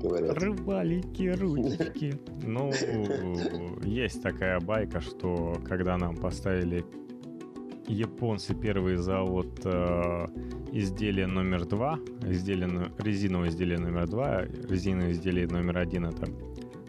[0.00, 0.36] Говорят.
[0.42, 2.14] Рыбалики, ручки.
[2.42, 2.70] Ну,
[3.82, 6.84] есть такая байка, что когда нам поставили
[7.86, 10.26] японцы первый завод э,
[10.72, 16.28] изделие номер два, изделие, резиновое изделие номер два, резиновое изделие номер один это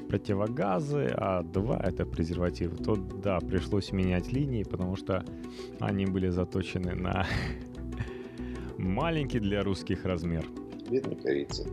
[0.08, 5.26] противогазы, а два это презервативы, то да, пришлось менять линии, потому что
[5.80, 7.26] они были заточены на
[8.78, 10.46] маленький для русских размер.
[10.90, 11.68] Видно корица.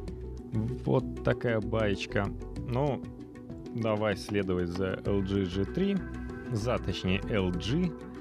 [0.84, 2.26] Вот такая баечка.
[2.68, 3.02] Ну,
[3.74, 8.11] давай следовать за LG G3, за, точнее, LG.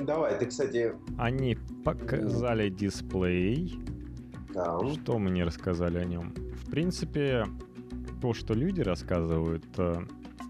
[0.00, 0.92] Давай, ты, кстати...
[1.16, 3.78] Они показали дисплей.
[4.54, 4.78] Да.
[4.94, 6.34] Что мы не рассказали о нем?
[6.64, 7.44] В принципе,
[8.20, 10.02] то, что люди рассказывают, э,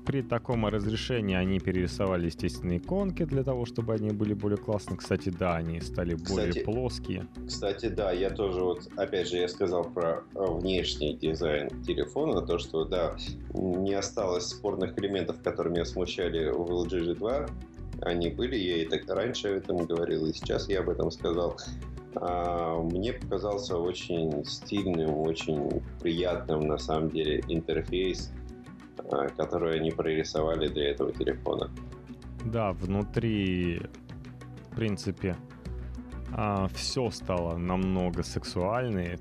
[0.08, 4.96] при таком разрешении они перерисовали, естественно, иконки для того, чтобы они были более классные.
[4.96, 7.26] Кстати, да, они стали более кстати, плоские.
[7.46, 12.58] Кстати, да, я тоже вот, опять же, я сказал про э, внешний дизайн телефона, то,
[12.58, 13.16] что, да,
[13.52, 17.50] не осталось спорных элементов, которые меня смущали в LG G2.
[18.02, 21.56] Они были, я и так раньше об этом говорил, и сейчас я об этом сказал.
[22.16, 28.32] А, мне показался очень стильным, очень приятным на самом деле интерфейс,
[29.10, 31.70] а, который они прорисовали для этого телефона.
[32.44, 33.80] Да, внутри,
[34.70, 35.36] в принципе,
[36.32, 39.18] а, все стало намного сексуальнее.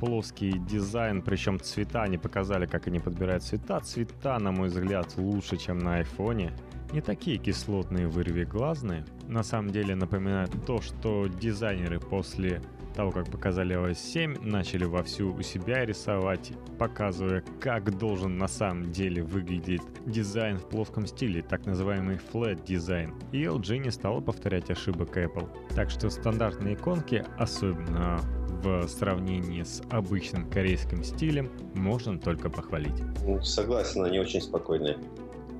[0.00, 3.80] Плоский дизайн, причем цвета, они показали, как они подбирают цвета.
[3.80, 6.52] Цвета, на мой взгляд, лучше, чем на айфоне
[6.92, 9.04] не такие кислотные вырвиглазные.
[9.26, 12.62] На самом деле напоминают то, что дизайнеры после
[12.94, 18.90] того, как показали OS 7, начали вовсю у себя рисовать, показывая, как должен на самом
[18.90, 23.14] деле выглядеть дизайн в плоском стиле, так называемый flat дизайн.
[23.30, 25.48] И LG не стала повторять ошибок Apple.
[25.76, 28.20] Так что стандартные иконки, особенно
[28.64, 33.00] в сравнении с обычным корейским стилем, можно только похвалить.
[33.24, 34.98] Ну, согласен, они очень спокойные.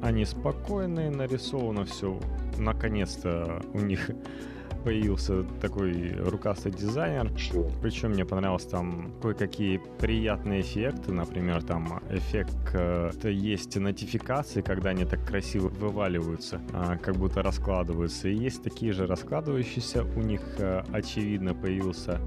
[0.03, 2.19] Они спокойные, нарисовано все.
[2.57, 4.11] Наконец-то у них
[4.85, 7.31] появился такой рукастый дизайнер.
[7.83, 11.13] Причем мне понравилось там кое-какие приятные эффекты.
[11.13, 18.29] Например, там эффект э, есть нотификации, когда они так красиво вываливаются, а, как будто раскладываются.
[18.29, 20.05] И есть такие же раскладывающиеся.
[20.05, 22.21] У них, э, очевидно, появился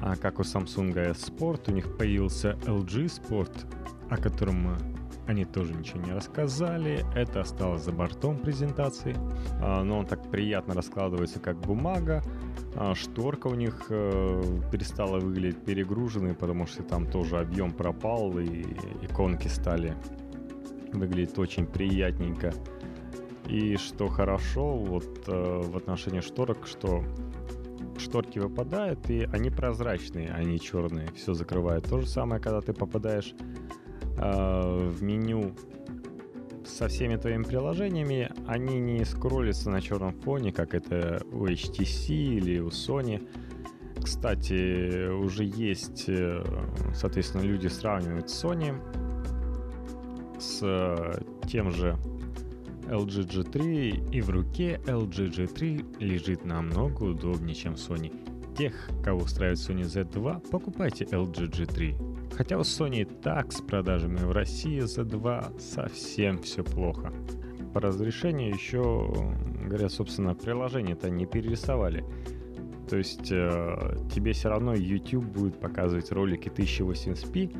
[0.00, 3.52] а, как у Samsung S Sport, у них появился LG Sport,
[4.10, 4.95] о котором мы
[5.26, 7.04] они тоже ничего не рассказали.
[7.14, 9.16] Это осталось за бортом презентации.
[9.60, 12.22] А, но он так приятно раскладывается, как бумага.
[12.74, 18.64] А, шторка у них э, перестала выглядеть перегруженной, потому что там тоже объем пропал, и
[19.02, 19.94] иконки стали
[20.92, 22.52] выглядеть очень приятненько.
[23.48, 27.02] И что хорошо вот э, в отношении шторок, что
[27.98, 31.86] шторки выпадают, и они прозрачные, они черные, все закрывают.
[31.86, 33.34] То же самое, когда ты попадаешь
[34.18, 35.54] Э, в меню
[36.64, 42.58] со всеми твоими приложениями, они не скроллятся на черном фоне, как это у HTC или
[42.58, 43.26] у Sony.
[44.02, 46.44] Кстати, уже есть, э,
[46.94, 48.74] соответственно, люди сравнивают Sony
[50.40, 51.96] с э, тем же
[52.88, 58.12] LG G3, и в руке LG G3 лежит намного удобнее, чем Sony.
[58.56, 62.15] Тех, кого устраивает Sony Z2, покупайте LG G3.
[62.36, 67.10] Хотя у Sony так с продажами в России за 2 совсем все плохо.
[67.72, 69.10] По разрешению еще,
[69.64, 72.04] говоря, собственно, приложение-то не перерисовали.
[72.90, 77.56] То есть э, тебе все равно YouTube будет показывать ролики 1080p,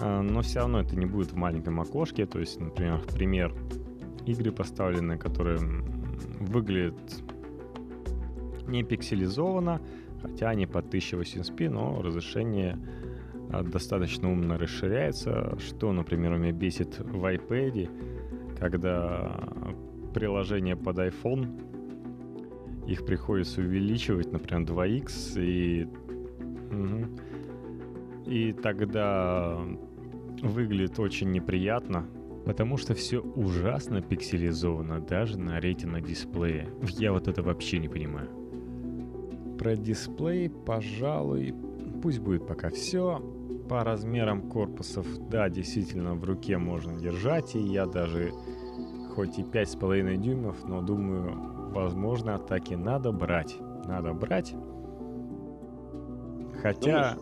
[0.00, 2.26] э, но все равно это не будет в маленьком окошке.
[2.26, 3.54] То есть, например, пример
[4.26, 5.58] игры поставлены, которые
[6.40, 7.22] выглядят
[8.66, 9.80] не пикселизованно,
[10.22, 12.78] хотя они по 1080p, но разрешение
[13.50, 17.88] достаточно умно расширяется, что, например, меня бесит в iPad,
[18.58, 19.50] когда
[20.14, 25.88] приложение под iPhone, их приходится увеличивать, например, 2x, и,
[28.26, 29.58] и тогда
[30.42, 32.06] выглядит очень неприятно,
[32.44, 36.68] потому что все ужасно пикселизовано даже на ретина дисплее.
[36.98, 38.28] Я вот это вообще не понимаю.
[39.58, 41.54] Про дисплей, пожалуй,
[42.02, 43.20] пусть будет пока все.
[43.68, 48.32] По размерам корпусов, да, действительно, в руке можно держать, и я даже
[49.14, 53.56] хоть и 5,5 дюймов, но думаю, возможно, так и надо брать.
[53.86, 54.54] Надо брать.
[56.62, 57.16] Хотя...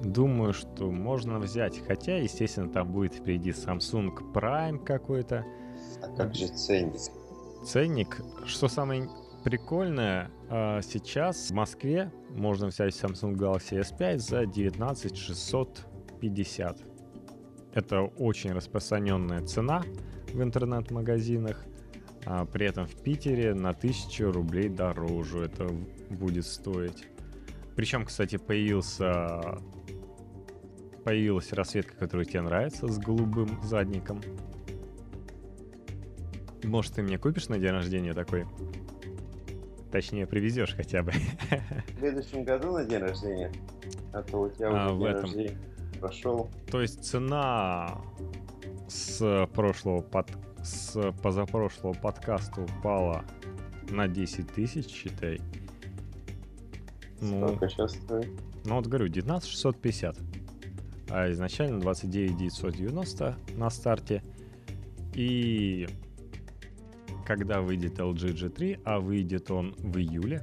[0.00, 1.80] Думаю, что можно взять.
[1.86, 5.46] Хотя, естественно, там будет впереди Samsung Prime какой-то.
[6.02, 6.94] А как же ценник?
[7.64, 9.08] Ценник, что самое
[9.44, 10.30] прикольное,
[10.82, 16.78] сейчас в Москве можно взять Samsung Galaxy S5 за 19 650.
[17.72, 19.82] Это очень распространенная цена
[20.30, 21.64] в интернет-магазинах.
[22.26, 25.68] А при этом в Питере на 1000 рублей дороже это
[26.10, 27.06] будет стоить.
[27.74, 29.58] Причем, кстати, появился
[31.02, 34.20] появилась расцветка, которая тебе нравится, с голубым задником.
[36.62, 38.46] Может, ты мне купишь на день рождения такой?
[39.92, 41.12] Точнее, привезешь хотя бы.
[41.12, 43.52] В следующем году на день рождения?
[44.14, 45.22] А то у тебя а, уже день этом.
[45.22, 45.58] рождения
[46.00, 46.50] прошел.
[46.70, 48.00] То есть цена
[48.88, 50.30] с прошлого под...
[50.62, 53.24] с позапрошлого подкаста упала
[53.90, 55.40] на 10 тысяч, считай.
[57.20, 58.30] Ну, Сколько сейчас стоит?
[58.64, 60.16] Ну вот говорю, 19 650.
[61.10, 64.22] А изначально 29 990 на старте.
[65.14, 65.86] И
[67.24, 70.42] когда выйдет LG G3, а выйдет он в июле,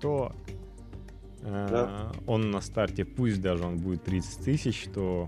[0.00, 0.34] то
[1.42, 2.12] э, да.
[2.26, 5.26] он на старте, пусть даже он будет 30 тысяч, то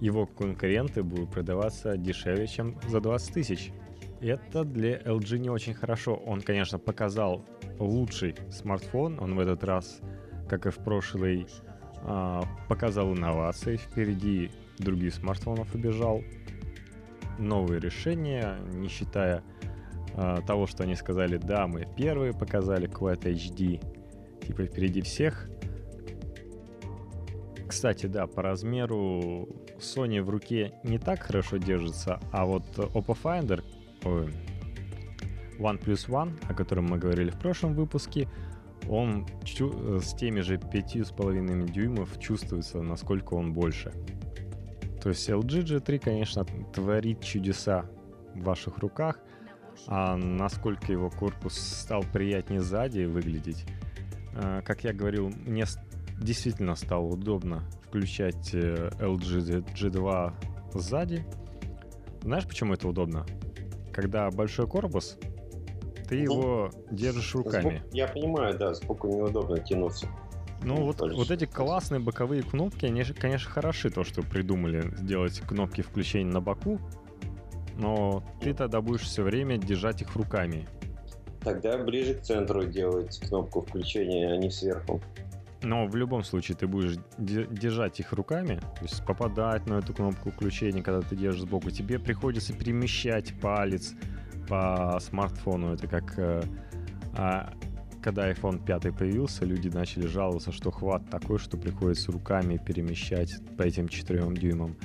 [0.00, 3.72] его конкуренты будут продаваться дешевле, чем за 20 тысяч.
[4.20, 6.14] Это для LG не очень хорошо.
[6.14, 7.44] Он, конечно, показал
[7.78, 9.18] лучший смартфон.
[9.20, 10.00] Он в этот раз,
[10.48, 11.46] как и в прошлый,
[12.02, 13.76] э, показал инновации.
[13.76, 16.22] Впереди других смартфонов убежал
[17.38, 19.42] новые решения, не считая
[20.14, 23.80] э, того, что они сказали, да, мы первые показали Quad HD,
[24.46, 25.48] типа впереди всех.
[27.68, 33.62] Кстати, да, по размеру Sony в руке не так хорошо держится, а вот Oppo Finder,
[34.04, 34.32] ой,
[35.58, 38.28] OnePlus One, о котором мы говорили в прошлом выпуске,
[38.88, 43.92] он чу- с теми же 5,5 дюймов чувствуется, насколько он больше.
[45.06, 46.44] То есть LG G3, конечно,
[46.74, 47.86] творит чудеса
[48.34, 49.20] в ваших руках,
[49.86, 53.64] а насколько его корпус стал приятнее сзади выглядеть,
[54.34, 55.64] э, как я говорил, мне
[56.20, 60.32] действительно стало удобно включать э, LG G2
[60.74, 61.24] сзади.
[62.22, 63.24] Знаешь, почему это удобно?
[63.92, 65.18] Когда большой корпус,
[66.08, 67.78] ты его держишь руками.
[67.78, 70.08] Сбоку, я понимаю, да, сбоку неудобно тянуться.
[70.66, 75.80] Ну, вот, вот эти классные боковые кнопки, они, конечно, хороши, то, что придумали сделать кнопки
[75.80, 76.80] включения на боку,
[77.76, 80.66] но ты тогда будешь все время держать их руками.
[81.42, 85.00] Тогда ближе к центру делать кнопку включения, а не сверху.
[85.62, 90.32] Но в любом случае ты будешь держать их руками, то есть попадать на эту кнопку
[90.32, 91.70] включения, когда ты держишь сбоку.
[91.70, 93.94] Тебе приходится перемещать палец
[94.48, 95.74] по смартфону.
[95.74, 96.42] Это как э,
[97.14, 97.52] а,
[98.06, 103.64] когда iPhone 5 появился, люди начали жаловаться, что хват такой, что приходится руками перемещать по
[103.64, 104.76] этим 4 дюймам.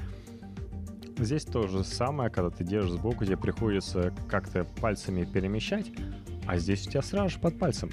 [1.20, 5.92] Здесь то же самое, когда ты держишь сбоку, тебе приходится как-то пальцами перемещать,
[6.48, 7.92] а здесь у тебя сразу же под пальцем.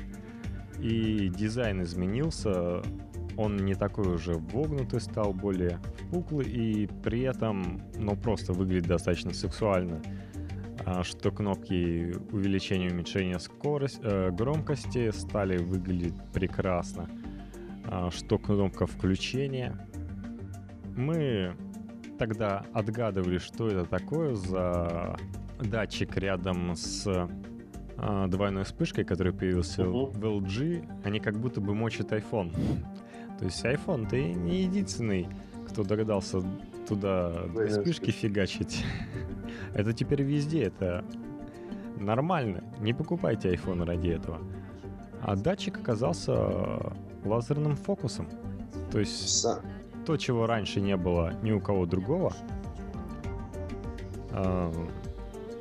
[0.81, 2.81] И дизайн изменился,
[3.37, 9.35] он не такой уже вогнутый стал, более впуклый, и при этом, ну, просто выглядит достаточно
[9.35, 10.01] сексуально.
[10.85, 17.09] А, что кнопки увеличения и уменьшения скорости, э, громкости стали выглядеть прекрасно,
[17.85, 19.77] а, что кнопка включения.
[20.97, 21.55] Мы
[22.19, 25.17] тогда отгадывали, что это такое за
[25.61, 27.07] датчик рядом с
[27.97, 30.13] а, двойной вспышкой, который появился uh-huh.
[30.13, 32.53] в LG, они как будто бы мочат iPhone.
[33.39, 35.29] То есть iPhone, ты не единственный,
[35.69, 36.43] кто догадался
[36.89, 37.33] туда
[37.69, 38.85] вспышки фигачить.
[39.75, 41.05] Это теперь везде, это
[41.97, 42.65] нормально.
[42.81, 44.39] Не покупайте iPhone ради этого.
[45.23, 46.93] А датчик оказался
[47.25, 48.29] лазерным фокусом.
[48.91, 49.47] То есть
[50.07, 52.33] то, чего раньше не было ни у кого другого,
[54.31, 54.73] а,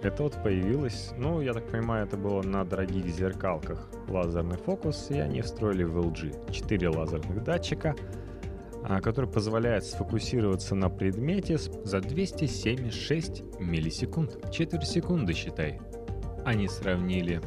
[0.03, 5.17] это вот появилось, ну, я так понимаю, это было на дорогих зеркалках лазерный фокус, и
[5.17, 6.51] они встроили в LG.
[6.51, 7.95] Четыре лазерных датчика—
[9.01, 14.51] который позволяет сфокусироваться на предмете за 276 миллисекунд.
[14.51, 15.79] Четверть секунды, считай.
[16.45, 17.41] Они сравнили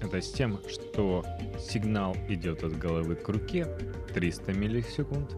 [0.00, 1.24] это с тем, что
[1.60, 3.66] сигнал идет от головы к руке
[4.14, 5.36] 300 миллисекунд.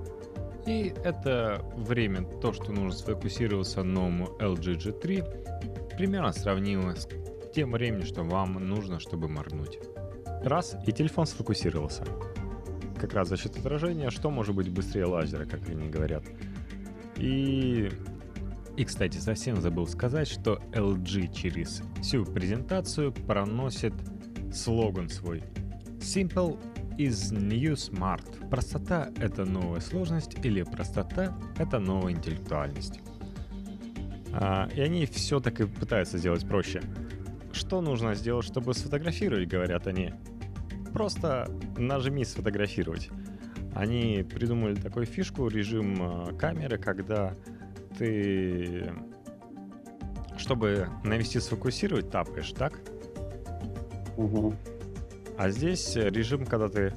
[0.66, 7.06] И это время, то, что нужно сфокусироваться новому LG G3, примерно сравнимо с
[7.54, 9.78] тем временем, что вам нужно, чтобы моргнуть.
[10.42, 12.04] Раз, и телефон сфокусировался
[13.00, 16.24] как раз за счет отражения, что может быть быстрее лазера, как они говорят.
[17.16, 17.90] И,
[18.76, 23.94] и, кстати, совсем забыл сказать, что LG через всю презентацию проносит
[24.52, 25.42] слоган свой.
[25.98, 26.58] Simple
[26.98, 28.48] is new smart.
[28.48, 33.00] Простота— это новая сложность или простота— это новая интеллектуальность.
[34.32, 36.82] А, и они все так и пытаются сделать проще.
[37.52, 40.12] Что нужно сделать, чтобы сфотографировать, говорят они?
[40.92, 43.10] Просто нажми сфотографировать.
[43.74, 47.34] Они придумали такую фишку, режим э, камеры, когда
[47.96, 48.92] ты,
[50.36, 52.80] чтобы навести сфокусировать, тапаешь, так?
[54.16, 54.54] Угу.
[55.38, 56.92] А здесь режим, когда ты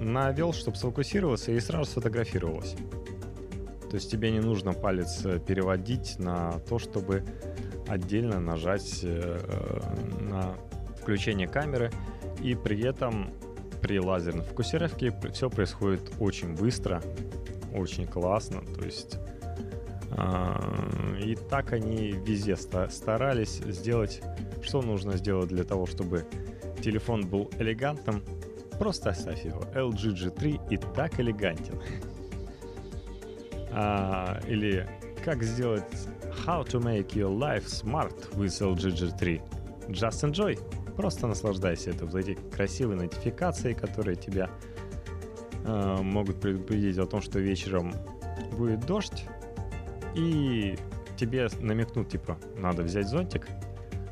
[0.00, 2.76] навел, чтобы сфокусироваться и сразу сфотографировалось.
[3.90, 7.24] То есть тебе не нужно палец э, переводить на то, чтобы
[7.88, 9.40] отдельно нажать э,
[10.20, 10.54] на
[11.00, 11.90] включение камеры.
[12.42, 13.30] И при этом
[13.80, 17.02] при лазерной фокусировке все происходит очень быстро,
[17.74, 18.62] очень классно.
[18.62, 19.18] То есть
[20.10, 24.22] э, и так они везде старались сделать,
[24.62, 26.24] что нужно сделать для того, чтобы
[26.82, 28.22] телефон был элегантным.
[28.78, 29.60] Просто оставь его.
[29.74, 31.80] LG G3 и так элегантен.
[33.72, 34.86] А, или
[35.24, 35.84] как сделать
[36.46, 39.42] How to make your life smart with LG G3.
[39.88, 40.56] Just enjoy.
[40.96, 41.90] Просто наслаждайся.
[41.90, 44.50] Это вот эти красивые нотификации, которые тебя
[45.64, 47.92] э, могут предупредить о том, что вечером
[48.56, 49.24] будет дождь,
[50.14, 50.76] и
[51.16, 53.46] тебе намекнут, типа, надо взять зонтик.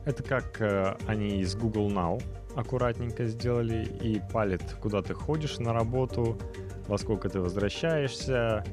[0.04, 2.22] Это как э, они из Google Now
[2.54, 6.38] аккуратненько сделали и палит, куда ты ходишь на работу,
[6.86, 8.64] во сколько ты возвращаешься,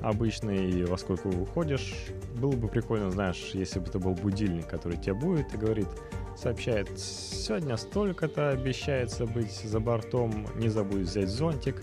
[0.00, 1.94] обычно и во сколько уходишь.
[2.36, 5.88] Было бы прикольно, знаешь, если бы это был будильник, который тебе будет и говорит,
[6.36, 11.82] сообщает, сегодня столько-то обещается быть за бортом, не забудь взять зонтик.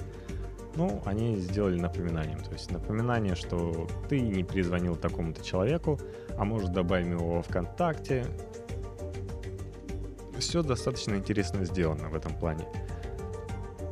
[0.75, 2.39] Ну, они сделали напоминанием.
[2.39, 5.99] То есть напоминание, что ты не перезвонил такому-то человеку,
[6.37, 8.25] а может добавим его во ВКонтакте.
[10.39, 12.65] Все достаточно интересно сделано в этом плане.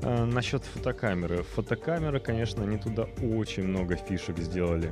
[0.04, 1.44] А, насчет фотокамеры.
[1.44, 4.92] Фотокамеры, конечно, они туда очень много фишек сделали.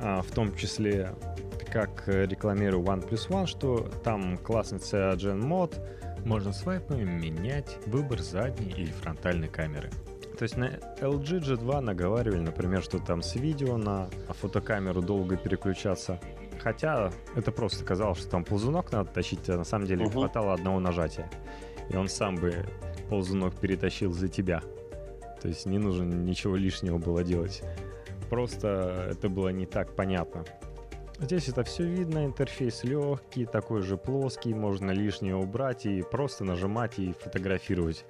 [0.00, 1.12] А, в том числе,
[1.76, 5.78] как рекламирую OnePlus One, что там классный Cyanogen мод,
[6.24, 9.90] можно свайпами менять выбор задней или фронтальной камеры.
[10.38, 10.68] То есть на
[11.00, 14.08] LG G2 наговаривали, например, что там с видео на
[14.40, 16.18] фотокамеру долго переключаться.
[16.62, 20.12] Хотя это просто казалось, что там ползунок надо тащить, а на самом деле угу.
[20.12, 21.30] хватало одного нажатия.
[21.90, 22.64] И он сам бы
[23.10, 24.62] ползунок перетащил за тебя.
[25.42, 27.62] То есть не нужно ничего лишнего было делать.
[28.30, 30.46] Просто это было не так понятно.
[31.18, 36.98] Здесь это все видно, интерфейс легкий, такой же плоский, можно лишнее убрать и просто нажимать
[36.98, 38.04] и фотографировать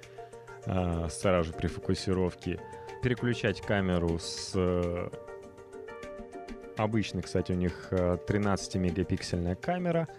[0.65, 2.59] э, сразу при фокусировке.
[3.01, 5.09] Переключать камеру с э,
[6.75, 10.09] обычной, кстати, у них 13-мегапиксельная э, камера,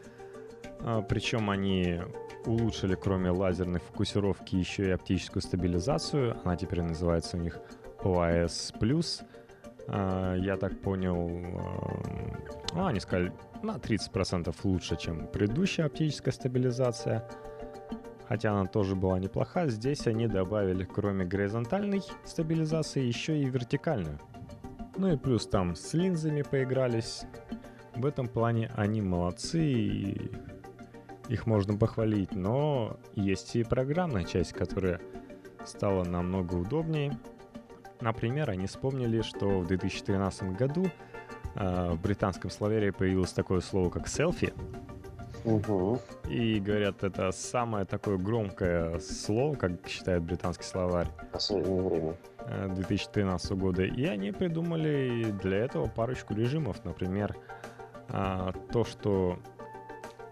[0.81, 2.01] э, причем они
[2.47, 6.41] улучшили, кроме лазерной фокусировки, еще и оптическую стабилизацию.
[6.43, 7.59] Она теперь называется у них
[7.99, 8.73] OIS+.
[9.89, 11.17] А, я так понял,
[12.75, 13.33] ну, они сказали,
[13.63, 17.29] на 30% лучше, чем предыдущая оптическая стабилизация.
[18.29, 19.69] Хотя она тоже была неплоха.
[19.69, 24.21] Здесь они добавили, кроме горизонтальной стабилизации, еще и вертикальную.
[24.99, 27.23] Ну и плюс там с линзами поигрались.
[27.95, 30.31] В этом плане они молодцы и
[31.29, 35.01] их можно похвалить, но есть и программная часть, которая
[35.65, 37.19] стала намного удобнее.
[38.01, 40.87] Например, они вспомнили, что в 2013 году
[41.55, 44.53] э, в британском словаре появилось такое слово, как селфи.
[45.45, 46.01] Угу.
[46.29, 51.09] И говорят, это самое такое громкое слово, как считает британский словарь.
[51.33, 52.15] Последнее время.
[52.75, 53.85] 2013 года.
[53.85, 56.85] И они придумали для этого парочку режимов.
[56.85, 57.37] Например,
[58.09, 59.39] э, то, что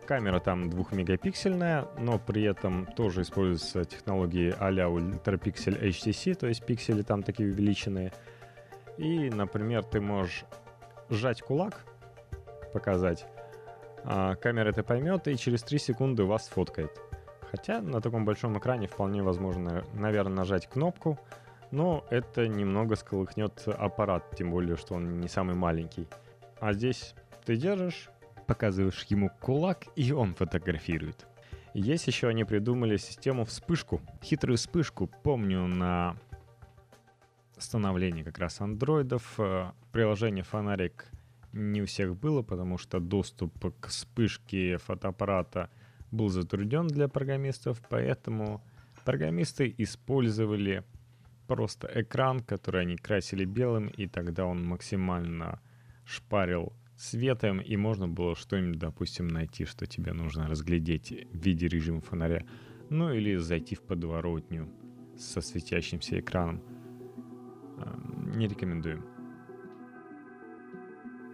[0.06, 7.02] Камера там двухмегапиксельная, но при этом тоже используются технологии а-ля ультрапиксель HTC, то есть пиксели
[7.02, 8.12] там такие увеличенные.
[8.98, 10.44] И, например, ты можешь
[11.10, 11.84] сжать кулак,
[12.72, 13.26] показать,
[14.04, 16.92] а камера это поймет и через 3 секунды вас фоткает.
[17.50, 21.18] Хотя на таком большом экране вполне возможно, наверное, нажать кнопку,
[21.72, 26.06] но это немного сколыхнет аппарат, тем более, что он не самый маленький.
[26.60, 28.08] А здесь ты держишь,
[28.46, 31.26] показываешь ему кулак, и он фотографирует.
[31.74, 35.10] Есть еще они придумали систему вспышку, хитрую вспышку.
[35.22, 36.16] Помню на
[37.58, 41.06] становлении как раз андроидов э, приложение «Фонарик»
[41.52, 45.70] не у всех было, потому что доступ к вспышке фотоаппарата
[46.10, 48.62] был затруднен для программистов, поэтому
[49.04, 50.84] программисты использовали
[51.46, 55.60] просто экран, который они красили белым, и тогда он максимально
[56.04, 62.00] шпарил светом, и можно было что-нибудь, допустим, найти, что тебе нужно разглядеть в виде режима
[62.00, 62.44] фонаря.
[62.90, 64.68] Ну или зайти в подворотню
[65.18, 66.62] со светящимся экраном.
[67.78, 69.04] Эм, не рекомендую.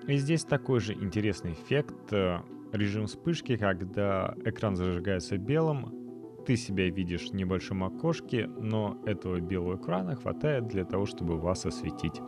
[0.08, 2.12] И здесь такой же интересный эффект.
[2.12, 2.40] Э,
[2.72, 6.02] режим вспышки, когда экран зажигается белым,
[6.44, 11.66] ты себя видишь в небольшом окошке, но этого белого экрана хватает для того, чтобы вас
[11.66, 12.20] осветить.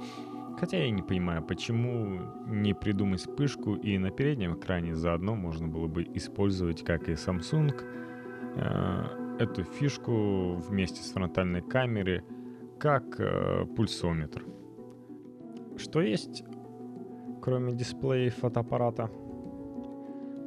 [0.58, 5.88] Хотя я не понимаю, почему не придумать вспышку и на переднем экране заодно можно было
[5.88, 7.74] бы использовать, как и Samsung,
[8.56, 12.22] э, эту фишку вместе с фронтальной камерой
[12.78, 14.44] как э, пульсометр.
[15.76, 16.44] Что есть,
[17.42, 19.10] кроме дисплея фотоаппарата?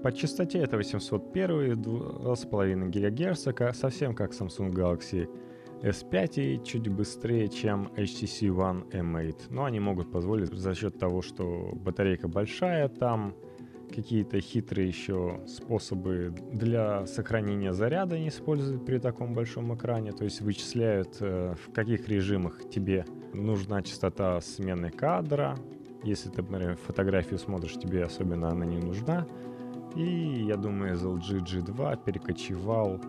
[0.04, 5.28] По частоте это 801 2,5 ГГц, совсем как Samsung Galaxy
[5.82, 9.48] S5 и чуть быстрее, чем HTC One M8.
[9.50, 13.36] Но они могут позволить за счет того, что батарейка большая, там
[13.94, 20.42] какие-то хитрые еще способы для сохранения заряда они используют при таком большом экране, то есть
[20.42, 25.58] вычисляют, э, в каких режимах тебе нужна частота смены кадра.
[26.04, 29.26] Если ты, например, фотографию смотришь, тебе особенно она не нужна.
[29.96, 33.00] И я думаю, из LG G2 перекочевал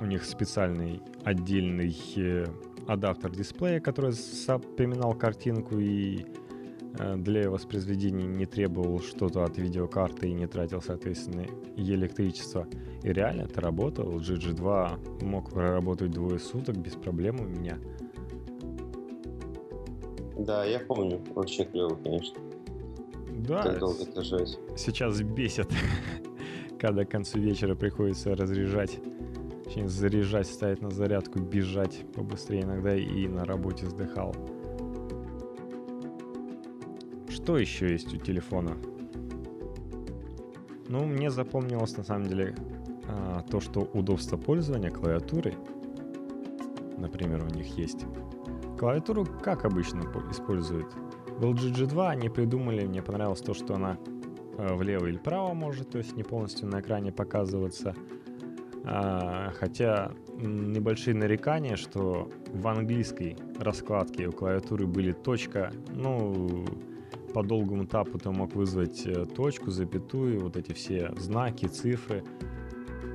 [0.00, 2.44] у них специальный отдельный э,
[2.86, 6.26] адаптер дисплея, который запоминал картинку и
[6.98, 12.66] э, для воспроизведения не требовал что-то от видеокарты и не тратил, соответственно, и электричество.
[13.02, 14.18] И реально это работало.
[14.18, 17.78] GG2 мог проработать двое суток без проблем у меня.
[20.38, 21.22] Да, я помню.
[21.34, 22.38] Вообще клево, конечно.
[23.38, 23.62] Да.
[23.62, 24.58] Как долго держать.
[24.76, 25.68] Сейчас бесит,
[26.78, 28.98] когда к концу вечера приходится разряжать
[29.76, 34.34] Точнее, заряжать, ставить на зарядку, бежать побыстрее иногда и на работе вздыхал.
[37.28, 38.74] Что еще есть у телефона?
[40.88, 42.56] Ну, мне запомнилось на самом деле
[43.06, 45.58] а, то, что удобство пользования клавиатурой,
[46.96, 48.06] например, у них есть.
[48.78, 50.90] Клавиатуру как обычно используют?
[51.36, 53.98] В LG G2 они придумали, мне понравилось то, что она
[54.56, 57.94] а, влево или вправо может, то есть не полностью на экране показываться.
[58.88, 66.64] А, хотя небольшие нарекания, что в английской раскладке у клавиатуры были точка, ну,
[67.34, 72.24] по долгому тапу ты мог вызвать э, точку, запятую, вот эти все знаки, цифры.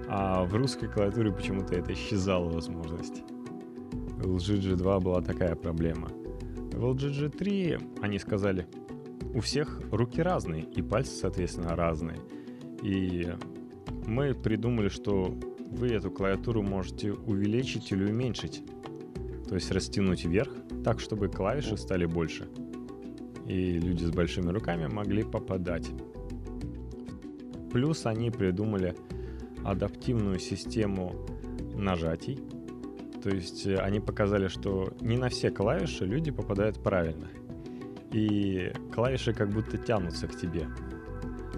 [0.10, 3.24] А в русской клавиатуре почему-то это исчезала возможность.
[4.18, 6.10] В LG G2 была такая проблема.
[6.10, 8.68] В LG G3 они сказали,
[9.34, 12.20] у всех руки разные, и пальцы, соответственно, разные.
[12.84, 13.34] И
[14.06, 15.34] мы придумали, что
[15.72, 18.64] вы эту клавиатуру можете увеличить или уменьшить.
[19.48, 20.52] То есть растянуть вверх,
[20.84, 22.50] так, чтобы клавиши стали больше.
[23.48, 25.90] И люди с большими руками могли попадать.
[27.72, 28.96] Плюс они придумали
[29.64, 31.26] адаптивную систему
[31.76, 32.40] нажатий.
[33.24, 37.30] То есть э, они показали, что не на все клавиши люди попадают правильно.
[38.12, 40.68] И клавиши как будто тянутся к тебе.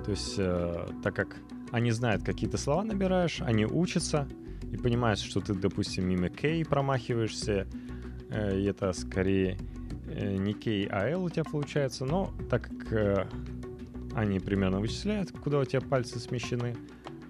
[0.05, 1.38] То есть, э, так как
[1.74, 4.28] они знают, какие то слова набираешь, они учатся
[4.71, 7.67] и понимают, что ты, допустим, мимо K промахиваешься,
[8.30, 9.57] э, и это скорее
[10.05, 13.28] э, не K, а L у тебя получается, но так как э,
[14.13, 16.78] они примерно вычисляют, куда у тебя пальцы смещены,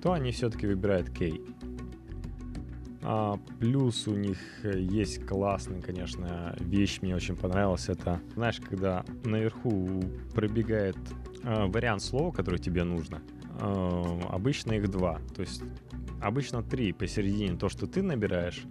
[0.02, 1.32] то они все-таки выбирают K.
[3.02, 7.88] А, плюс у них есть классный, конечно, вещь, мне очень понравилась.
[7.88, 10.98] Это, знаешь, когда наверху пробегает
[11.44, 13.22] вариант слова, который тебе нужно,
[13.64, 15.20] обычно их два.
[15.36, 15.62] То есть
[16.22, 18.64] обычно три посередине то, что ты набираешь,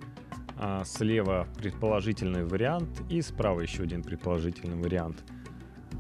[0.57, 5.25] а слева предположительный вариант и справа еще один предположительный вариант.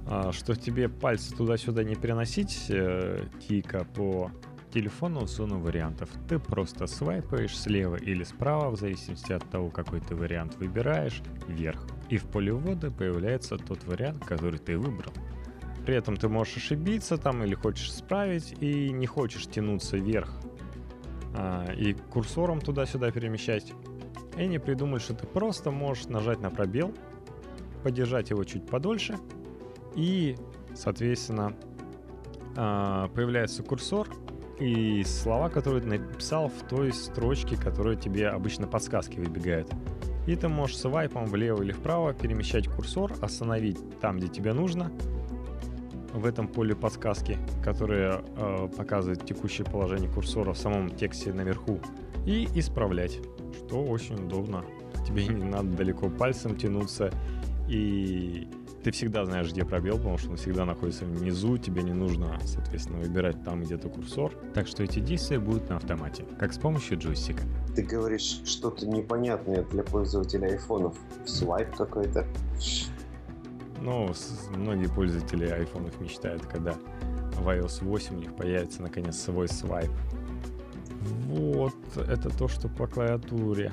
[0.06, 4.30] А, что тебе пальцы туда-сюда не переносить, э, тика по
[4.72, 6.08] телефону зону вариантов.
[6.28, 11.86] Ты просто свайпаешь слева или справа, в зависимости от того, какой ты вариант выбираешь, вверх.
[12.08, 15.12] И в поле ввода появляется тот вариант, который ты выбрал.
[15.84, 20.32] При этом ты можешь ошибиться там или хочешь справить и не хочешь тянуться вверх
[21.34, 23.72] а, и курсором туда-сюда перемещать.
[24.38, 26.94] И не придумали, что ты просто можешь нажать на пробел,
[27.82, 29.18] подержать его чуть подольше
[29.96, 30.36] и,
[30.74, 31.54] соответственно,
[32.56, 34.08] а, появляется курсор
[34.60, 39.68] и слова, которые ты написал в той строчке, которая тебе обычно подсказки выбегает.
[40.26, 44.92] И ты можешь свайпом влево или вправо перемещать курсор, остановить там, где тебе нужно,
[46.12, 51.80] в этом поле подсказки, которое э, показывает текущее положение курсора в самом тексте наверху,
[52.26, 53.18] и исправлять,
[53.56, 54.64] что очень удобно.
[55.06, 57.10] Тебе не надо далеко пальцем тянуться,
[57.68, 58.48] и
[58.82, 62.98] ты всегда знаешь, где пробел, потому что он всегда находится внизу, тебе не нужно, соответственно,
[62.98, 64.32] выбирать там где-то курсор.
[64.54, 67.42] Так что эти действия будут на автомате, как с помощью джойстика.
[67.74, 70.96] Ты говоришь что-то непонятное для пользователя айфонов.
[71.24, 72.26] Свайп какой-то.
[73.82, 74.12] Ну,
[74.56, 76.74] многие пользователи айфонов мечтают, когда
[77.32, 79.90] в iOS 8 у них появится наконец свой свайп.
[81.26, 83.72] Вот, это то, что по клавиатуре.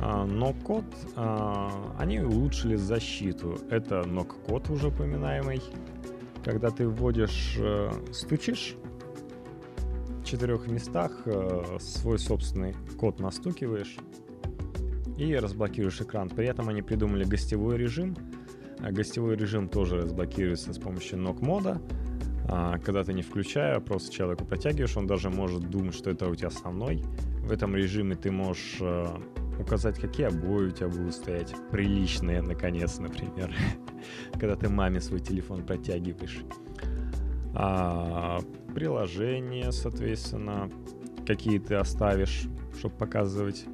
[0.00, 0.84] А, но код,
[1.16, 3.58] а, они улучшили защиту.
[3.70, 5.60] Это нок-код уже упоминаемый.
[6.44, 8.76] Когда ты вводишь, а, стучишь
[10.20, 13.96] в четырех местах, а, свой собственный код настукиваешь,
[15.16, 16.28] и разблокируешь экран.
[16.28, 18.14] При этом они придумали гостевой режим.
[18.80, 21.80] А гостевой режим тоже разблокируется с помощью нок-мода.
[22.48, 26.34] А, когда ты не включая, просто человеку протягиваешь, он даже может думать, что это у
[26.34, 27.02] тебя основной.
[27.40, 29.06] В этом режиме ты можешь э,
[29.58, 31.54] указать, какие обои у тебя будут стоять.
[31.70, 33.54] Приличные, наконец, например.
[34.38, 36.40] когда ты маме свой телефон протягиваешь.
[37.54, 38.40] А,
[38.74, 40.70] приложения, соответственно,
[41.26, 42.44] какие ты оставишь,
[42.78, 43.64] чтобы показывать.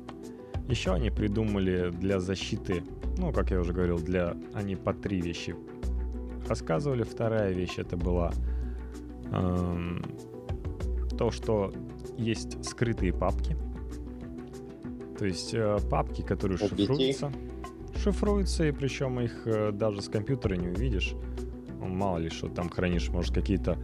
[0.68, 2.82] Еще они придумали для защиты,
[3.18, 5.54] ну, как я уже говорил, для они по три вещи
[6.48, 7.02] рассказывали.
[7.02, 8.32] Вторая вещь это была
[9.30, 10.04] эм,
[11.18, 11.72] то, что
[12.16, 13.56] есть скрытые папки.
[15.18, 17.32] То есть э, папки, которые шифруются.
[17.96, 21.14] Шифруются, и причем их э, даже с компьютера не увидишь.
[21.80, 23.78] Мало ли, что там хранишь, может, какие-то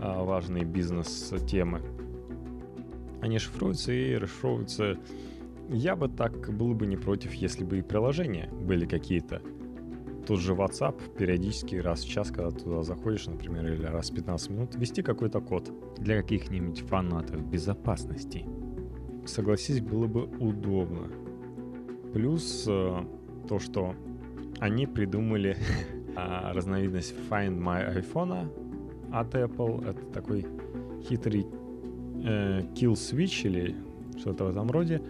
[0.00, 1.82] э, важные бизнес-темы.
[3.20, 4.98] Они шифруются и расшифровываются.
[5.68, 9.42] Я бы так был бы не против, если бы и приложения были какие-то.
[10.26, 14.50] Тот же WhatsApp периодически раз в час, когда туда заходишь, например, или раз в 15
[14.50, 18.44] минут, ввести какой-то код для каких-нибудь фанатов безопасности.
[19.24, 21.10] Согласись, было бы удобно.
[22.12, 23.04] Плюс э,
[23.48, 23.94] то, что
[24.58, 25.56] они придумали
[26.16, 28.50] а, разновидность Find My iPhone
[29.12, 29.88] от Apple.
[29.88, 30.46] Это такой
[31.08, 31.46] хитрый
[32.24, 33.76] э, kill switch или
[34.18, 35.02] что-то в этом роде,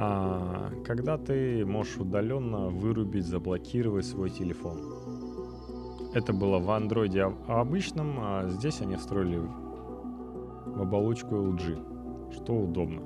[0.00, 4.78] а, когда ты можешь удаленно вырубить, заблокировать свой телефон.
[6.14, 13.02] Это было в андроиде обычном, а здесь они встроили в оболочку LG, что удобно.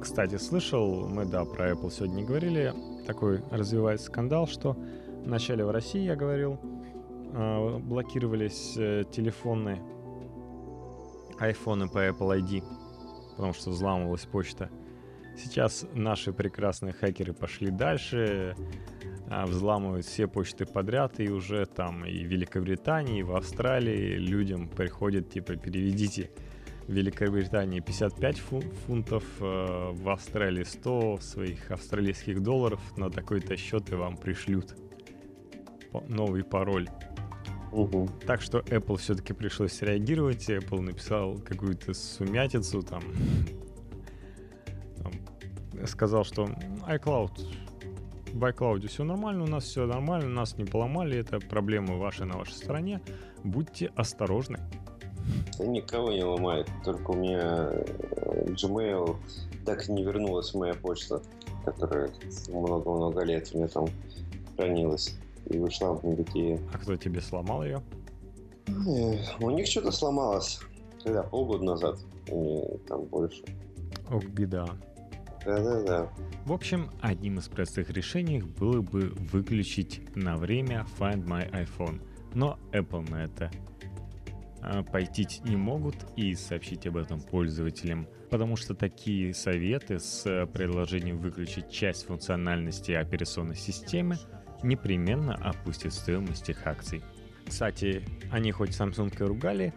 [0.00, 2.72] Кстати, слышал, мы, да, про Apple сегодня говорили,
[3.06, 4.78] такой развивается скандал, что
[5.22, 6.58] вначале в России, я говорил,
[7.34, 9.82] а, блокировались э, телефоны,
[11.38, 12.64] айфоны по Apple ID,
[13.36, 14.70] потому что взламывалась почта.
[15.36, 18.54] Сейчас наши прекрасные хакеры пошли дальше,
[19.28, 24.68] а, взламывают все почты подряд, и уже там и в Великобритании, и в Австралии людям
[24.68, 26.30] приходит, типа, переведите
[26.86, 28.40] в Великобритании 55
[28.86, 34.74] фунтов, э, в Австралии 100 своих австралийских долларов на такой-то счет и вам пришлют
[36.08, 36.88] новый пароль.
[37.72, 38.08] Угу.
[38.26, 40.50] Так что Apple все-таки пришлось реагировать.
[40.50, 43.02] Apple написал какую-то сумятицу там
[45.86, 46.48] сказал, что
[46.86, 47.30] iCloud,
[48.32, 52.36] в iCloud все нормально, у нас все нормально, нас не поломали, это проблемы ваши на
[52.36, 53.00] вашей стороне.
[53.44, 54.58] Будьте осторожны.
[55.58, 59.16] Да никого не ломает, только у меня э, Gmail
[59.64, 61.22] так и не вернулась моя почта,
[61.64, 62.10] которая
[62.48, 63.86] много-много лет у меня там
[64.56, 65.16] хранилась
[65.46, 66.60] и вышла в небытие.
[66.72, 67.82] А кто тебе сломал ее?
[69.40, 70.60] У них что-то сломалось.
[71.02, 71.22] Когда?
[71.22, 71.98] Полгода назад.
[72.26, 73.42] И там больше.
[74.10, 74.66] Ох, беда.
[75.44, 76.10] Да-да-да.
[76.44, 82.00] В общем, одним из простых решений было бы выключить на время Find My iPhone.
[82.34, 83.50] Но Apple на это
[84.62, 91.18] а, пойти не могут и сообщить об этом пользователям, потому что такие советы с предложением
[91.18, 94.16] выключить часть функциональности операционной системы
[94.62, 97.02] непременно опустят стоимость их акций.
[97.46, 99.74] Кстати, они хоть Samsung и ругали,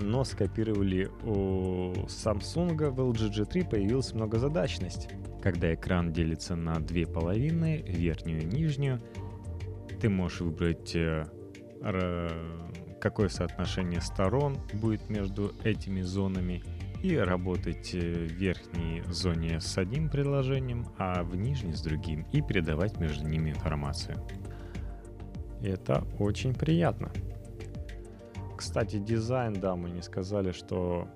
[0.00, 5.08] но скопировали у Samsung в LG G3 появилась многозадачность.
[5.42, 9.00] Когда экран делится на две половины, верхнюю и нижнюю,
[10.00, 11.24] ты можешь выбрать э,
[13.00, 16.62] какое соотношение сторон будет между этими зонами
[17.02, 22.42] и работать э, в верхней зоне с одним приложением, а в нижней с другим и
[22.42, 24.16] передавать между ними информацию.
[25.62, 27.10] Это очень приятно.
[28.58, 31.06] Кстати, дизайн, да, мы не сказали, что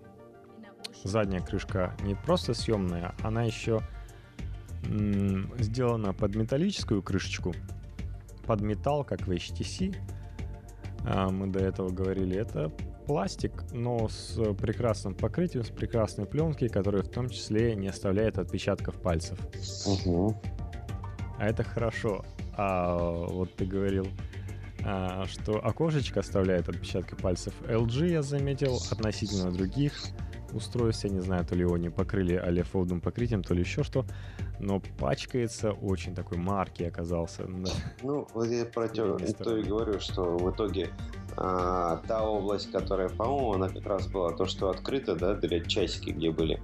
[1.02, 3.80] задняя крышка не просто съемная, она еще
[4.84, 7.52] м- сделана под металлическую крышечку,
[8.46, 9.96] под металл, как в HTC.
[11.04, 12.70] А, мы до этого говорили, это
[13.08, 19.00] пластик, но с прекрасным покрытием, с прекрасной пленкой, которая в том числе не оставляет отпечатков
[19.02, 19.36] пальцев.
[19.84, 20.40] Угу.
[21.38, 22.24] А это хорошо.
[22.56, 24.06] А вот ты говорил,
[25.26, 27.54] что окошечко оставляет отпечатки пальцев.
[27.62, 29.92] LG я заметил относительно других
[30.54, 34.04] устройств, я не знаю, то ли его не покрыли алифолдовым покрытием, то ли еще что,
[34.58, 37.46] но пачкается очень такой марки оказался.
[38.02, 40.90] Ну, вот я про то, то и говорю, что в итоге
[41.36, 46.10] а, та область, которая, по-моему, она как раз была то, что открыта, да, для часики,
[46.10, 46.60] где были.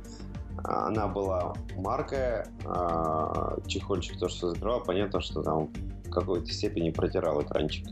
[0.65, 5.71] Она была маркая, а, чехольчик то, что закрывал, понятно, что там
[6.05, 7.87] в какой-то степени протирал экранчик.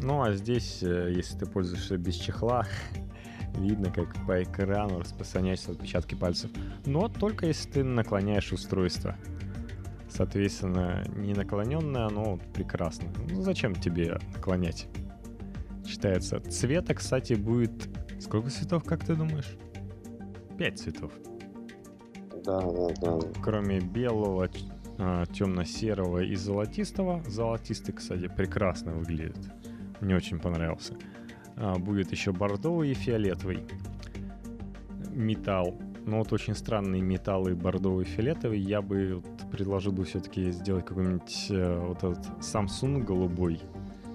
[0.00, 2.66] Ну а здесь, э, если ты пользуешься без чехла,
[3.54, 6.50] видно, как по экрану распространяются отпечатки пальцев.
[6.86, 9.16] Но только если ты наклоняешь устройство.
[10.08, 13.08] Соответственно, не наклоненное, но прекрасно.
[13.30, 14.88] Ну, зачем тебе наклонять?
[15.86, 16.40] Считается.
[16.40, 17.88] Цвета, кстати, будет...
[18.20, 19.56] Сколько цветов, как ты думаешь?
[20.58, 21.12] Пять цветов.
[22.44, 23.18] Да, да, да.
[23.42, 24.48] Кроме белого,
[24.98, 27.22] а, темно-серого и золотистого.
[27.28, 29.36] Золотистый, кстати, прекрасно выглядит.
[30.00, 30.94] Мне очень понравился.
[31.56, 33.64] А, будет еще бордовый и фиолетовый
[35.10, 35.76] металл.
[36.06, 38.60] Но вот очень странные металлы бордовый и фиолетовый.
[38.60, 43.60] Я бы вот предложил бы все-таки сделать какой-нибудь э, вот этот Samsung голубой.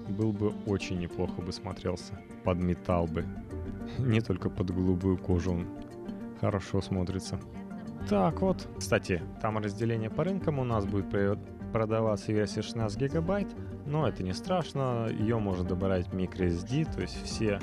[0.08, 2.18] Был бы очень неплохо бы смотрелся.
[2.42, 3.24] Под металл бы.
[3.98, 5.66] Не только под голубую кожу он
[6.40, 7.38] хорошо смотрится.
[8.08, 8.68] Так вот.
[8.78, 11.08] Кстати, там разделение по рынкам у нас будет
[11.74, 13.48] продаваться версия 16 гигабайт,
[13.84, 17.58] но это не страшно, ее можно добавлять microSD, то есть все...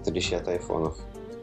[0.00, 0.96] Отличие от айфонов.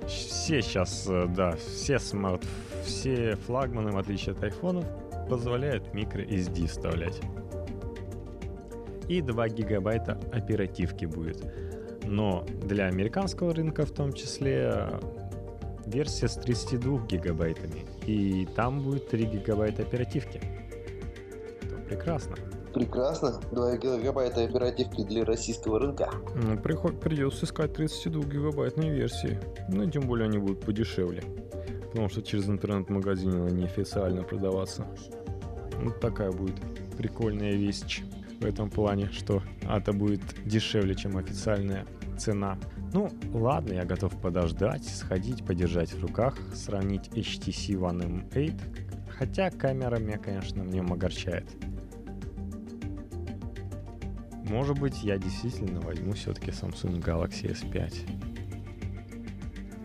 [0.07, 2.41] Все сейчас, э, да, все смарт,
[2.86, 4.86] все флагманы, в отличие от айфонов,
[5.30, 7.19] позволяют microSD вставлять.
[9.09, 11.43] И 2 гигабайта оперативки будет.
[12.05, 14.91] Но для американского рынка в том числе
[15.86, 17.86] версия с 32 гигабайтами.
[18.05, 20.39] И там будет 3 гигабайта оперативки.
[21.88, 22.36] Прекрасно.
[22.73, 23.39] Прекрасно.
[23.51, 26.09] 2 гигабайта оперативки для российского рынка.
[26.36, 29.39] Ну, приход, придется искать 32 гигабайтные версии.
[29.69, 31.23] Ну, тем более они будут подешевле.
[31.91, 34.86] Потому что через интернет-магазин они официально продаваться.
[35.81, 36.55] Вот такая будет
[36.97, 38.03] прикольная вещь
[38.41, 41.86] в этом плане, что это будет дешевле, чем официальная
[42.17, 42.57] цена.
[42.93, 48.59] Ну, ладно, я готов подождать, сходить, подержать в руках, сравнить HTC One M8,
[49.17, 51.45] хотя камера меня, конечно, в нем огорчает.
[54.49, 57.93] Может быть, я действительно возьму все-таки Samsung Galaxy S5.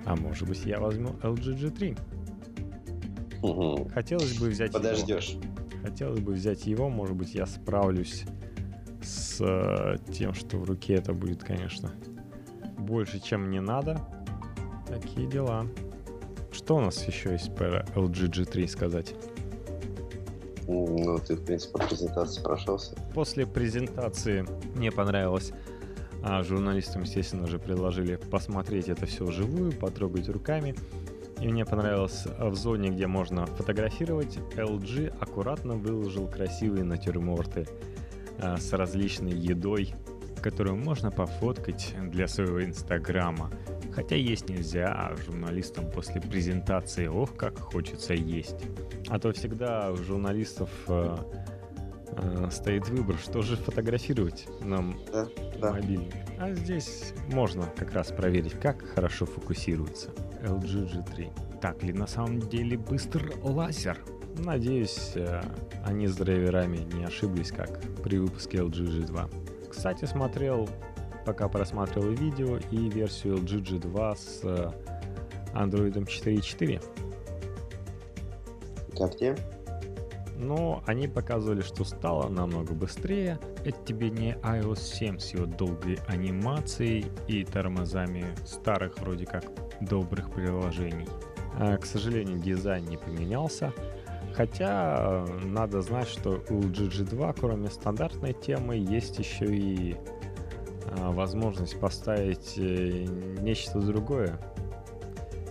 [0.04, 1.98] А может быть, я возьму LG G3.
[3.42, 3.90] Угу.
[3.94, 5.30] Хотелось бы взять Подождешь.
[5.30, 5.42] Его.
[5.82, 8.24] Хотелось бы взять его, может быть, я справлюсь
[9.02, 11.90] с э, тем, что в руке это будет, конечно,
[12.78, 14.00] больше, чем мне надо.
[14.86, 15.66] Такие дела.
[16.52, 19.14] Что у нас еще есть про LG G3 сказать?
[20.70, 22.94] Ну, ты, в принципе, по презентации прошелся.
[23.12, 24.46] После презентации
[24.76, 25.52] мне понравилось.
[26.22, 30.74] А журналистам, естественно же, предложили посмотреть это все вживую, потрогать руками.
[31.40, 37.66] И мне понравилось в зоне, где можно фотографировать, LG аккуратно выложил красивые натюрморты
[38.38, 39.94] а, с различной едой,
[40.40, 43.50] которую можно пофоткать для своего инстаграма.
[43.92, 48.56] Хотя есть нельзя, а журналистам после презентации, ох, как хочется есть.
[49.08, 51.16] А то всегда у журналистов э,
[52.12, 55.26] э, стоит выбор, что же фотографировать нам да,
[55.60, 55.72] да.
[55.72, 56.14] мобильник.
[56.38, 60.10] А здесь можно как раз проверить, как хорошо фокусируется
[60.42, 61.60] LG G3.
[61.60, 63.98] Так ли на самом деле быстр лазер?
[64.38, 65.42] Надеюсь, э,
[65.84, 69.59] они с драйверами не ошиблись, как при выпуске LG G2.
[69.70, 70.68] Кстати, смотрел,
[71.24, 74.70] пока просматривал видео и версию LG G2 с э,
[75.54, 76.82] Android 4.4.
[78.96, 79.36] Как тебе?
[80.36, 83.38] Но они показывали, что стало намного быстрее.
[83.64, 89.44] Это тебе не iOS 7 с его долгой анимацией и тормозами старых вроде как
[89.82, 91.08] добрых приложений.
[91.58, 93.72] А, к сожалению, дизайн не поменялся.
[94.34, 99.96] Хотя э, надо знать, что у GG2, кроме стандартной темы, есть еще и
[100.86, 103.06] а, возможность поставить э,
[103.40, 104.38] нечто другое.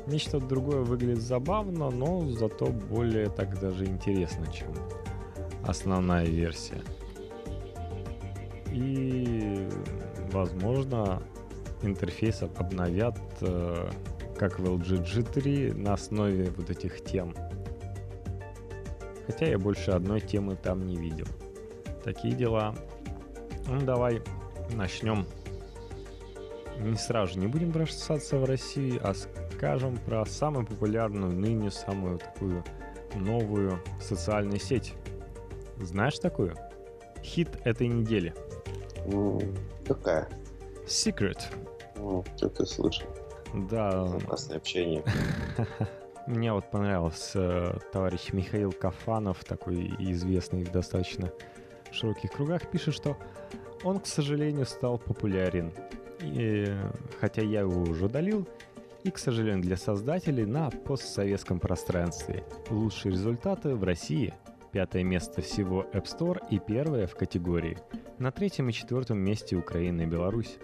[0.08, 4.74] Нечто другое выглядит забавно, но зато более так даже интересно, чем
[5.64, 6.82] основная версия.
[8.72, 9.68] И,
[10.32, 11.22] возможно,
[11.84, 13.90] интерфейс обновят, э,
[14.38, 17.34] как в LG G3, на основе вот этих тем–
[19.30, 21.28] Хотя я больше одной темы там не видел.
[22.04, 22.74] Такие дела.
[23.68, 24.24] Ну, давай
[24.72, 25.28] начнем.
[26.80, 32.64] Не сразу не будем бросаться в Россию, а скажем про самую популярную ныне, самую такую
[33.14, 34.96] новую социальную сеть.
[35.78, 36.56] Знаешь такую?
[37.22, 38.34] Хит этой недели.
[39.06, 39.56] Mm,
[39.86, 40.28] какая?
[40.88, 41.40] Secret.
[41.98, 43.06] Mm, что-то слышал.
[43.54, 44.06] Да.
[44.06, 45.04] Опасное общение.
[46.30, 51.32] Мне вот понравился э, товарищ Михаил Кафанов, такой известный в достаточно
[51.92, 53.18] широких кругах, пишет, что
[53.84, 55.74] он, к сожалению, стал популярен.
[56.22, 56.68] И,
[57.20, 58.48] хотя я его уже удалил,
[59.04, 62.44] и, к сожалению, для создателей на постсоветском пространстве.
[62.70, 64.36] Лучшие результаты в России.
[64.72, 67.80] Пятое место всего App Store и первое в категории.
[68.20, 70.60] На третьем и четвертом месте Украина и Беларусь.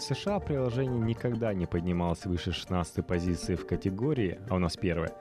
[0.00, 5.12] В США приложение никогда не поднималось выше 16 позиции в категории, а у нас первое,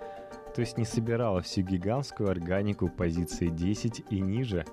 [0.56, 4.66] То есть не собирала всю гигантскую органику позиции 10 и ниже.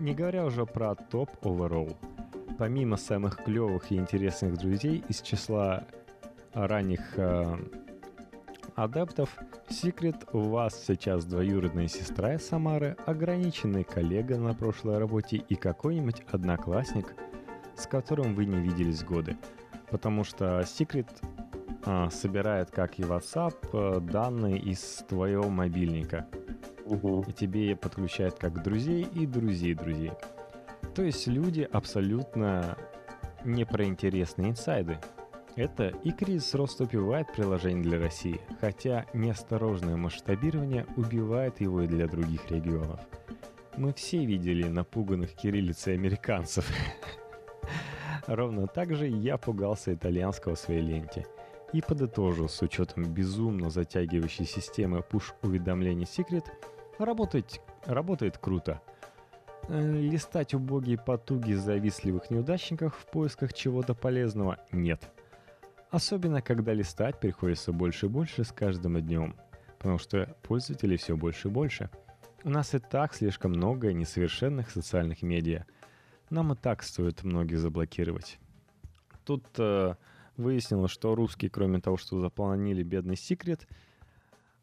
[0.00, 1.96] Не говоря уже про топ overall.
[2.58, 5.86] Помимо самых клевых и интересных друзей из числа
[6.52, 7.56] ранних э,
[8.74, 9.34] адептов,
[9.70, 16.22] Secret у вас сейчас двоюродная сестра из Самары, ограниченный коллега на прошлой работе и какой-нибудь
[16.30, 17.14] одноклассник,
[17.76, 19.36] с которым вы не виделись годы.
[19.90, 21.08] Потому что Secret
[21.84, 26.26] а, собирает, как и WhatsApp, э, данные из твоего мобильника.
[26.84, 27.26] Угу.
[27.28, 30.12] И тебе подключает как друзей и друзей друзей.
[30.94, 32.76] То есть люди абсолютно
[33.44, 34.98] не про интересные инсайды.
[35.54, 42.08] Это и кризис роста убивает приложение для России, хотя неосторожное масштабирование убивает его и для
[42.08, 43.00] других регионов.
[43.76, 46.68] Мы все видели напуганных кириллицей американцев.
[48.26, 51.26] Ровно так же я пугался итальянского своей ленте–
[51.72, 56.44] и подытожу, с учетом безумно затягивающей системы push-уведомлений Secret,
[56.98, 58.80] работает, работает круто.
[59.68, 65.10] Э, листать убогие потуги завистливых неудачников в поисках чего-то полезного нет.
[65.90, 69.36] Особенно, когда листать приходится больше и больше с каждым днем,
[69.78, 71.90] потому что пользователей все больше и больше.
[72.44, 75.64] У нас и так слишком много несовершенных социальных медиа.
[76.30, 78.38] Нам и так стоит многих заблокировать.
[79.24, 79.94] Тут э,
[80.36, 83.66] Выяснилось, что русские, кроме того, что заполонили бедный секрет,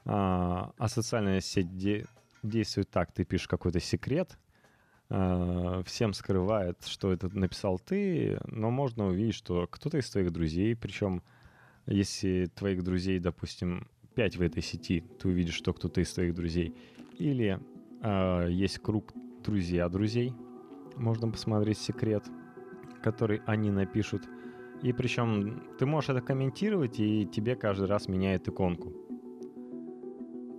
[0.05, 2.05] а, а социальная сеть де-
[2.43, 4.38] действует так, ты пишешь какой-то секрет,
[5.09, 10.76] а, всем скрывает, что это написал ты, но можно увидеть, что кто-то из твоих друзей,
[10.76, 11.24] причем
[11.88, 16.76] если твоих друзей, допустим, 5 в этой сети, ты увидишь, что кто-то из твоих друзей,
[17.18, 17.59] или
[18.03, 19.11] э, есть круг
[19.43, 20.34] друзья друзей,
[20.96, 22.24] можно посмотреть секрет,
[23.02, 24.24] который они напишут–
[24.84, 28.91] и причем ты можешь это комментировать, и тебе каждый раз меняет иконку.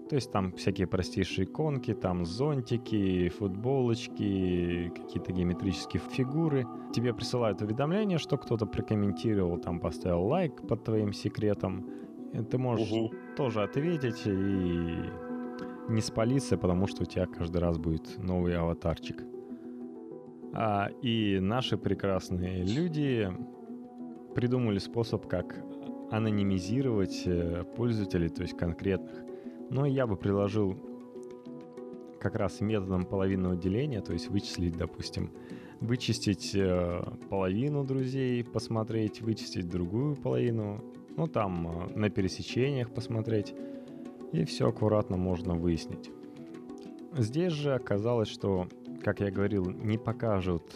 [0.09, 6.67] То есть там всякие простейшие иконки, там зонтики, футболочки, какие-то геометрические фигуры.
[6.95, 11.87] Тебе присылают уведомление, что кто-то прокомментировал, там поставил лайк под твоим секретом.
[12.33, 13.13] И ты можешь угу.
[13.37, 15.11] тоже ответить и
[15.89, 19.23] не спалиться, потому что у тебя каждый раз будет новый аватарчик.
[20.57, 23.29] А, и наши прекрасные люди
[24.35, 25.57] придумали способ, как
[26.11, 29.25] анонимизировать э, пользователей, то есть конкретных.
[29.71, 30.79] Но я бы приложил
[32.21, 35.33] как раз методом половинного деления, то есть вычислить, допустим,
[35.81, 40.85] вычистить э, половину друзей, посмотреть, вычистить другую половину,
[41.17, 43.55] ну там э, на пересечениях посмотреть,
[44.33, 46.11] и все аккуратно можно выяснить.
[47.17, 48.69] Здесь же оказалось, что,
[49.05, 50.73] как я говорил, не покажут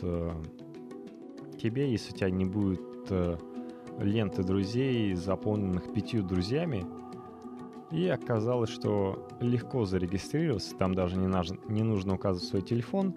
[1.60, 3.10] тебе, если у тебя не будет
[3.98, 6.84] ленты друзей, заполненных пятью друзьями,
[7.90, 11.48] и оказалось, что легко зарегистрироваться, там даже не, наж...
[11.68, 13.14] не нужно указывать свой телефон,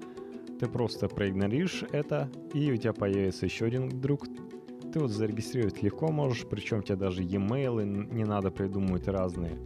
[0.59, 4.27] ты просто проигнорируешь это, и у тебя появится еще один друг.
[4.93, 9.57] Ты вот зарегистрировать легко можешь, причем тебе даже e-mail не надо придумывать разные.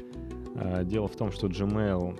[0.55, 2.17] А, дело в том, что Gmail,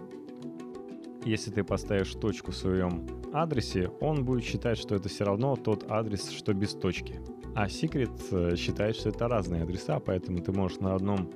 [1.26, 5.89] если ты поставишь точку в своем адресе, он будет считать, что это все равно тот
[5.89, 7.19] адрес, что без точки.
[7.55, 11.32] А Secret э, считает, что это разные адреса, поэтому ты можешь на одном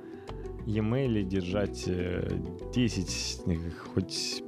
[0.66, 4.44] e-mail держать 10, э, хоть,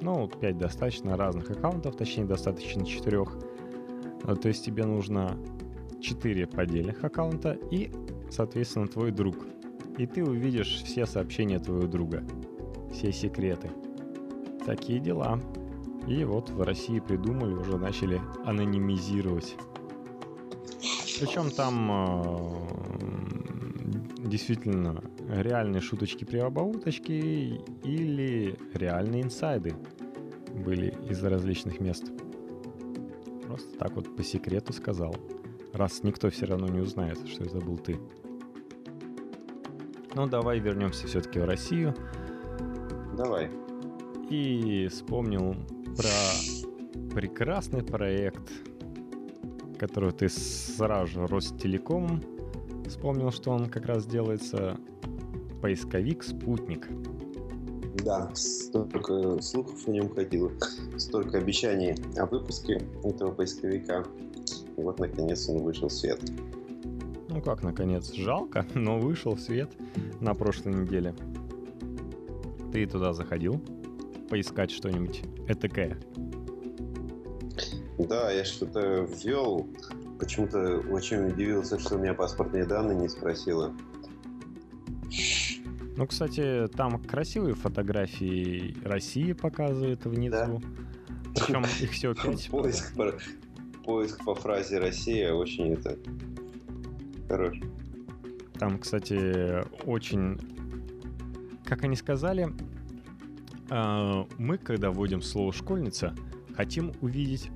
[0.00, 3.24] ну, 5 достаточно разных аккаунтов, точнее, достаточно 4.
[4.24, 5.38] Э, то есть тебе нужно
[6.00, 7.90] 4 поддельных аккаунта и,
[8.30, 9.36] соответственно, твой друг.
[9.98, 12.22] И ты увидишь все сообщения твоего друга,
[12.92, 13.70] все секреты.
[14.66, 15.40] Такие дела.
[16.06, 19.56] И вот в России придумали, уже начали анонимизировать
[21.18, 22.28] причем там э,
[24.28, 29.74] действительно реальные шуточки-прибауточки или реальные инсайды
[30.52, 32.12] были из различных мест.
[33.46, 35.16] Просто так вот по секрету сказал.
[35.72, 37.98] Раз никто все равно не узнает, что это был ты.
[40.14, 41.94] Ну, давай вернемся все-таки в Россию.
[43.16, 43.50] Давай.
[44.28, 45.54] И вспомнил
[45.96, 48.50] про прекрасный проект
[49.76, 52.22] которую ты сразу же Ростелеком
[52.86, 54.76] вспомнил, что он как раз делается
[55.60, 56.88] поисковик «Спутник».
[58.04, 60.52] Да, столько слухов о нем ходило,
[60.96, 64.04] столько обещаний о выпуске этого поисковика.
[64.76, 66.20] И вот, наконец, он вышел в свет.
[67.28, 69.70] Ну как, наконец, жалко, но вышел в свет
[70.20, 71.14] на прошлой неделе.
[72.72, 73.60] Ты туда заходил?
[74.28, 75.98] Поискать что-нибудь этакое?
[77.98, 79.68] Да, я что-то ввел.
[80.18, 83.72] Почему-то очень удивился, что у меня паспортные данные не спросила.
[85.96, 90.30] Ну, кстати, там красивые фотографии России показывают внизу.
[90.30, 90.60] Да.
[91.34, 92.48] Причем их всего пять.
[92.50, 93.14] Поиск по,
[93.84, 95.98] поиск по фразе «Россия» очень это
[97.28, 97.58] хорош.
[98.58, 100.38] Там, кстати, очень...
[101.64, 102.52] Как они сказали,
[103.68, 106.14] мы, когда вводим слово «школьница»,
[106.56, 107.50] хотим увидеть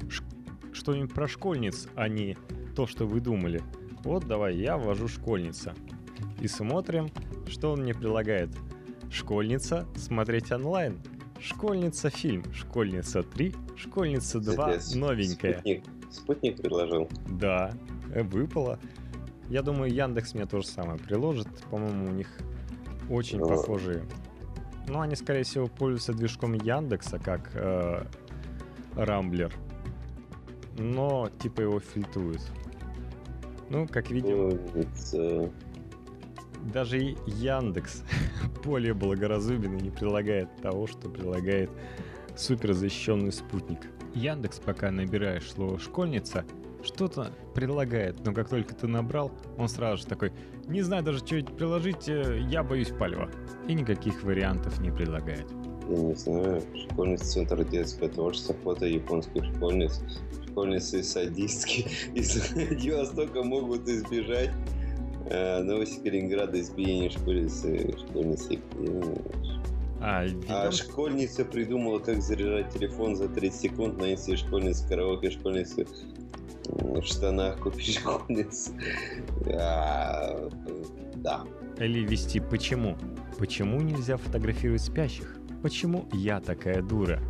[0.73, 2.37] что-нибудь про школьниц, а не
[2.77, 3.63] то, что вы думали.
[4.03, 5.75] Вот давай, я ввожу «школьница».
[6.41, 7.09] И смотрим,
[7.49, 8.51] что он мне предлагает.
[9.11, 10.99] «Школьница» смотреть онлайн.
[11.41, 12.45] «Школьница» фильм.
[12.53, 15.55] «Школьница 3», «Школьница 2» новенькая.
[15.55, 17.09] Спутник, спутник предложил.
[17.29, 17.73] Да,
[18.15, 18.79] э, выпало.
[19.49, 21.49] Я думаю, Яндекс мне тоже самое приложит.
[21.71, 22.29] По-моему, у них
[23.09, 23.49] очень Но...
[23.49, 24.05] похожие.
[24.91, 28.05] Ну, они, скорее всего, пользуются движком Яндекса, как э,
[28.97, 29.55] Рамблер.
[30.77, 32.43] Но, типа, его фильтруют.
[33.69, 34.49] Ну, как видим...
[35.13, 35.53] Oh,
[36.75, 38.03] даже Яндекс
[38.65, 41.71] более благоразумен и не прилагает того, что прилагает
[42.37, 43.87] суперзащищенный спутник.
[44.15, 46.45] Яндекс, пока набираешь слово «школьница»,
[46.83, 50.33] что-то предлагает, но как только ты набрал, он сразу же такой,
[50.67, 53.31] не знаю даже, что приложить, э, я боюсь палева.
[53.69, 55.47] И никаких вариантов не предлагает.
[55.89, 60.01] Я не знаю, школьный центр детского творчества, фото японских школьниц,
[60.47, 64.51] школьницы садистки из Владивостока могут избежать
[65.27, 68.61] э, новости Калининграда избиения школьницы, школьницы
[70.03, 75.87] а, а школьница придумала, как заряжать телефон за 30 секунд на инсте школьницы караоке, школьницы
[76.71, 78.73] в штанах купить школьниц.
[79.55, 80.49] А,
[81.17, 81.45] да.
[81.79, 82.97] Или вести почему?
[83.39, 85.37] Почему нельзя фотографировать спящих?
[85.63, 87.21] Почему я такая дура?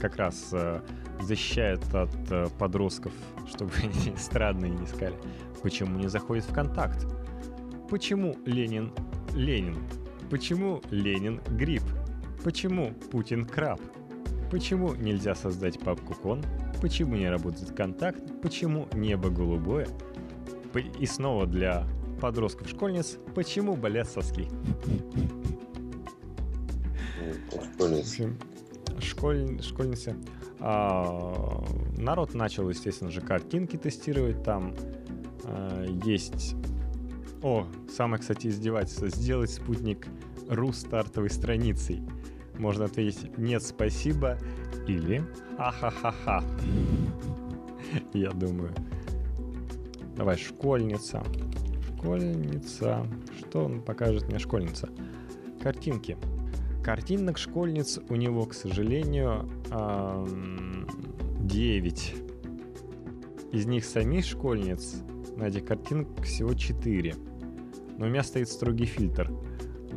[0.00, 0.80] Как раз э,
[1.20, 3.12] защищает от э, подростков,
[3.48, 5.14] чтобы они странные не искали.
[5.62, 7.06] Почему не заходит в контакт?
[7.90, 8.92] Почему Ленин
[9.34, 9.76] Ленин?
[10.30, 11.82] Почему Ленин гриб?
[12.44, 13.80] Почему Путин краб?
[14.50, 16.42] Почему нельзя создать папку кон?
[16.80, 18.22] Почему не работает контакт?
[18.40, 19.88] Почему небо голубое?
[20.98, 21.86] И снова для
[22.20, 24.48] подростков-школьниц, почему болят соски?
[29.00, 30.16] Школь, школьницы.
[30.60, 31.64] А,
[31.96, 34.42] народ начал, естественно же, картинки тестировать.
[34.42, 34.74] Там
[35.44, 36.54] а, есть...
[37.42, 39.08] О, самое, кстати, издевательство.
[39.08, 40.08] Сделать спутник
[40.48, 42.02] ру стартовой страницей.
[42.58, 44.38] Можно ответить «нет, спасибо»
[44.86, 45.22] или
[45.56, 46.42] Ахахаха.
[48.12, 48.74] Я думаю.
[50.16, 51.22] Давай, школьница.
[51.96, 53.06] Школьница.
[53.38, 54.88] Что он покажет мне школьница?
[55.62, 56.16] Картинки.
[56.82, 59.48] Картинок школьниц у него, к сожалению,
[61.40, 62.14] 9.
[63.52, 65.02] Из них самих школьниц
[65.36, 67.14] на этих картинках всего 4.
[67.98, 69.30] Но у меня стоит строгий фильтр.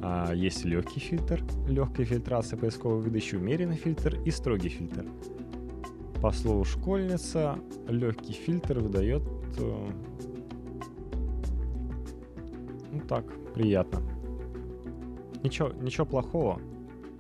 [0.04, 5.06] А, есть легкий фильтр, легкая фильтрация поисковой выдачи, умеренный фильтр и строгий фильтр.
[6.22, 9.24] По слову школьница, легкий фильтр выдает...
[9.60, 9.88] Э,
[12.92, 14.02] ну так, приятно.
[15.44, 16.60] Ничего, ничего плохого.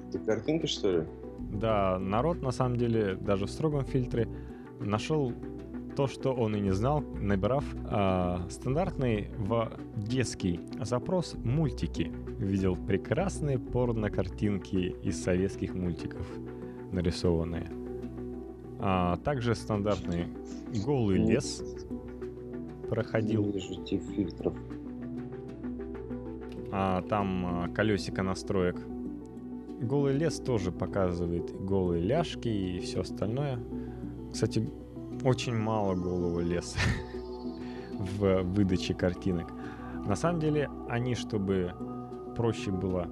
[0.09, 1.07] Это картинка, что ли?
[1.39, 4.27] Да, народ на самом деле даже в строгом фильтре
[4.79, 5.33] нашел
[6.01, 12.11] то, что он и не знал, набирав э, стандартный в детский запрос мультики.
[12.39, 16.25] Видел прекрасные порно-картинки из советских мультиков
[16.91, 17.69] нарисованные.
[18.79, 20.25] А также стандартный
[20.83, 21.63] голый лес
[22.89, 23.45] проходил.
[23.45, 24.55] Не фильтров.
[26.71, 28.77] А, там а, колесико настроек.
[29.81, 33.59] Голый лес тоже показывает голые ляжки и все остальное.
[34.33, 34.67] Кстати,
[35.23, 36.79] очень мало голого леса
[37.93, 39.51] в выдаче картинок.
[40.05, 41.73] На самом деле, они, чтобы
[42.35, 43.07] проще было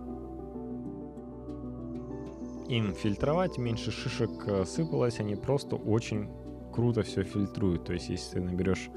[2.68, 6.30] им фильтровать, меньше шишек э, сыпалось, они просто очень
[6.72, 7.86] круто все фильтруют.
[7.86, 8.90] То есть, если ты наберешь,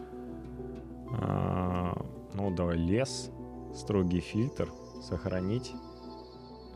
[1.11, 1.93] э,
[2.35, 3.31] ну давай, лес,
[3.75, 4.71] строгий фильтр,
[5.03, 5.73] сохранить,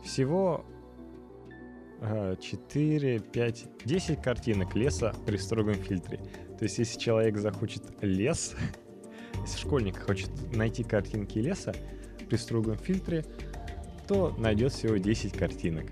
[0.03, 0.65] всего
[2.01, 6.19] 4, 5, 10 картинок леса при строгом фильтре.
[6.59, 8.55] То есть, если человек захочет лес,
[9.43, 11.75] если школьник хочет найти картинки леса
[12.29, 13.25] при строгом фильтре,
[14.09, 15.87] то найдет всего 10 картинок.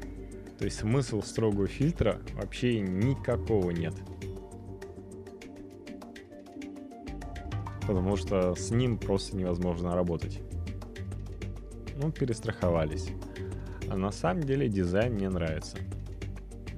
[0.59, 3.95] То есть смысл строгого фильтра вообще никакого нет.
[7.87, 10.41] Потому что с ним просто невозможно работать.
[11.97, 13.11] Ну, перестраховались.
[13.91, 15.77] А на самом деле дизайн мне нравится.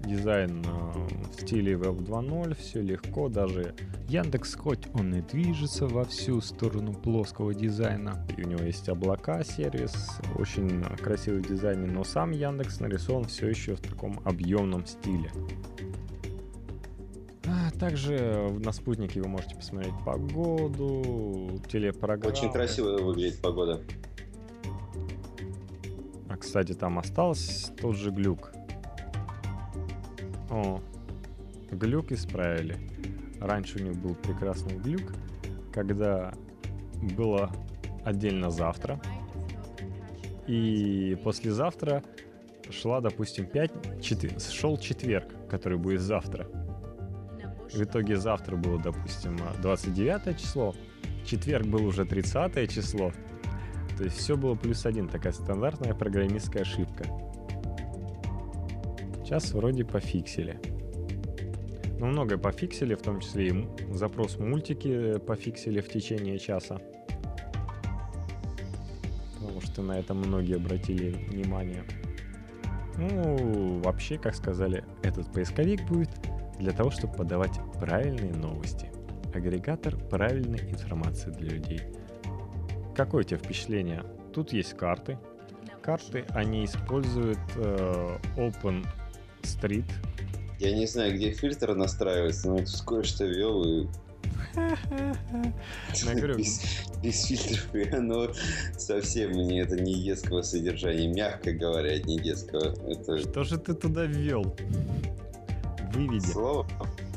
[0.06, 3.74] Дизайн э, в стиле Web 2.0, все легко, даже
[4.08, 9.42] Яндекс хоть он и движется во всю сторону плоского дизайна, и у него есть облака
[9.44, 15.30] сервис, очень красивый дизайн, но сам Яндекс нарисован все еще в таком объемном стиле.
[17.46, 22.34] А, также на спутнике вы можете посмотреть погоду, телепрограммы.
[22.34, 23.80] Очень красиво выглядит погода.
[26.28, 28.52] А, кстати, там остался тот же глюк.
[30.50, 30.80] О,
[31.70, 32.76] глюк исправили.
[33.40, 35.12] Раньше у них был прекрасный глюк,
[35.72, 36.32] когда
[37.16, 37.50] было
[38.04, 39.00] отдельно завтра,
[40.46, 42.02] и послезавтра
[42.70, 46.46] шла, допустим, 5, 4, шел четверг, который будет завтра.
[47.72, 50.74] В итоге завтра было, допустим, 29 число,
[51.24, 53.12] четверг был уже 30 число.
[53.98, 57.04] То есть все было плюс один, такая стандартная программистская ошибка.
[59.26, 60.60] Сейчас вроде пофиксили.
[61.98, 66.80] Но многое пофиксили, в том числе и запрос мультики пофиксили в течение часа.
[69.34, 71.82] Потому что на это многие обратили внимание.
[72.98, 76.10] Ну, вообще, как сказали, этот поисковик будет
[76.60, 78.92] для того, чтобы подавать правильные новости.
[79.34, 81.80] Агрегатор правильной информации для людей.
[82.94, 84.04] Какое у тебя впечатление?
[84.32, 85.18] Тут есть карты.
[85.82, 88.18] Карты, они используют э,
[89.46, 89.84] OpenStreet.
[90.58, 93.86] Я не знаю, где фильтр настраивается, но кое-что ввел и
[96.36, 96.62] без,
[97.02, 98.30] без фильтров, и оно
[98.78, 102.74] совсем мне это не детского содержания, мягко говоря, не детского.
[102.90, 103.18] Это...
[103.18, 104.56] Что же ты туда ввел?
[105.96, 106.26] выведи.
[106.26, 106.66] Слово.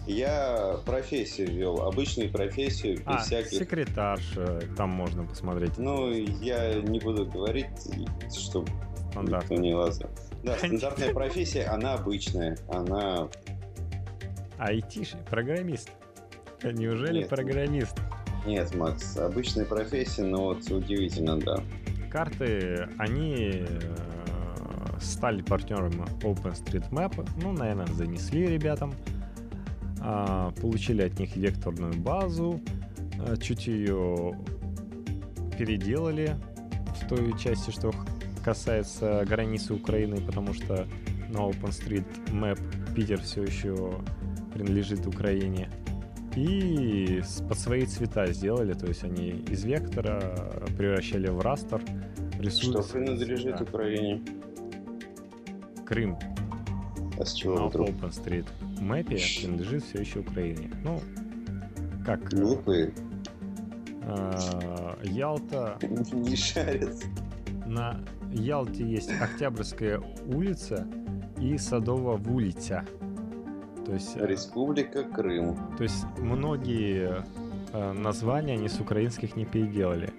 [0.08, 3.60] Я профессию ввел, обычную профессию, без а, всяких...
[3.60, 5.78] секретарша, там можно посмотреть.
[5.78, 7.68] Ну, я не буду говорить,
[8.36, 8.72] чтобы
[9.16, 10.10] никто не лазал.
[10.44, 13.28] Да, стандартная профессия, она обычная, она...
[14.58, 15.92] Айтишник, программист.
[16.64, 17.30] Неужели Нет.
[17.30, 17.98] программист?
[18.46, 21.62] Нет, Макс, обычная профессия, но вот удивительно, да.
[22.10, 27.30] Карты, они э, стали партнерами OpenStreetMap.
[27.42, 28.94] Ну, наверное, занесли ребятам.
[30.02, 32.62] А, получили от них векторную базу.
[33.20, 34.34] а, Чуть ее
[35.58, 36.36] переделали
[37.02, 37.92] в той части, что
[38.40, 40.88] касается границы Украины, потому что
[41.30, 42.60] на OpenStreetMap
[42.96, 43.94] Питер все еще
[44.54, 45.70] принадлежит Украине.
[46.36, 50.22] И под свои цвета сделали, то есть они из вектора
[50.78, 51.82] превращали в растер,
[52.40, 53.64] рисуют Что принадлежит цвета.
[53.64, 54.22] Украине?
[55.86, 56.18] Крым
[57.20, 57.90] А с чего на вдруг?
[57.90, 59.04] OpenStreetMap
[59.42, 60.70] принадлежит все еще Украине.
[60.84, 61.02] Ну,
[62.06, 62.94] как Глупые.
[64.04, 65.78] э, Ялта,
[66.12, 66.96] Не шарят.
[67.66, 68.00] на
[68.32, 70.88] Ялте есть Октябрьская улица
[71.40, 72.86] и Садова улица.
[73.86, 75.58] То есть, э, Республика Крым.
[75.78, 77.24] то есть многие
[77.74, 80.14] э, названия они с украинских не переделали.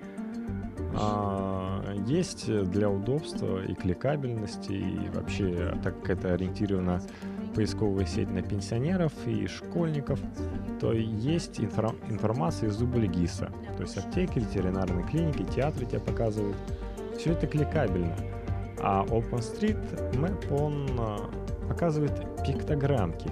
[0.92, 7.00] А, есть для удобства и кликабельности, и вообще, так как это ориентировано
[7.54, 10.20] поисковая сеть на пенсионеров и школьников,
[10.80, 13.50] то есть инфра- информация из Дубльгиса.
[13.76, 16.56] То есть аптеки, ветеринарные клиники, театры тебя показывают.
[17.20, 18.16] Все это кликабельно.
[18.78, 21.30] А OpenStreetMap, он а,
[21.68, 22.14] показывает
[22.46, 23.28] пиктограммки.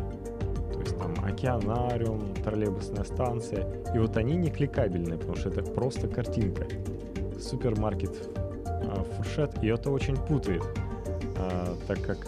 [0.74, 3.66] То есть там океанариум, троллейбусная станция.
[3.94, 6.66] И вот они не кликабельные, потому что это просто картинка.
[7.40, 8.28] Супермаркет
[8.66, 9.64] а, фуршет.
[9.64, 10.64] И это очень путает,
[11.38, 12.18] а, так как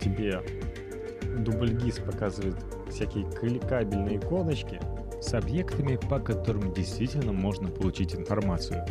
[0.00, 0.40] тебе
[1.38, 2.56] дубльгиз показывает
[2.90, 4.80] всякие кликабельные иконочки
[5.20, 8.84] с объектами, по которым действительно можно получить информацию.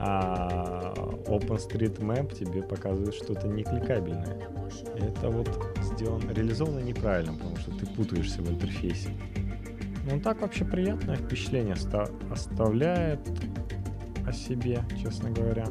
[0.00, 0.94] А
[1.26, 4.38] OpenStreetMap тебе показывает что-то не кликабельное.
[4.96, 5.50] И Это вот
[5.82, 9.10] сделано, реализовано неправильно, потому что ты путаешься в интерфейсе.
[10.10, 13.20] Ну так вообще приятное впечатление оста- оставляет
[14.26, 15.66] о себе, честно говоря.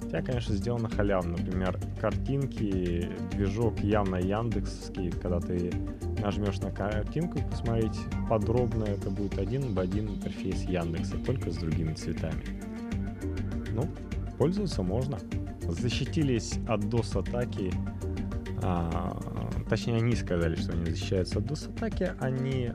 [0.00, 1.36] Хотя, конечно, сделано халявно.
[1.36, 5.72] Например, картинки, движок явно яндексский, когда ты
[6.20, 11.94] нажмешь на картинку посмотреть подробно, это будет один в один интерфейс Яндекса, только с другими
[11.94, 12.42] цветами.
[13.74, 13.88] Ну,
[14.38, 15.18] пользоваться можно.
[15.68, 17.72] Защитились от DOS-атаки.
[18.62, 19.18] а,
[19.68, 22.12] точнее, они сказали, что они защищаются от DOS-атаки.
[22.20, 22.72] Они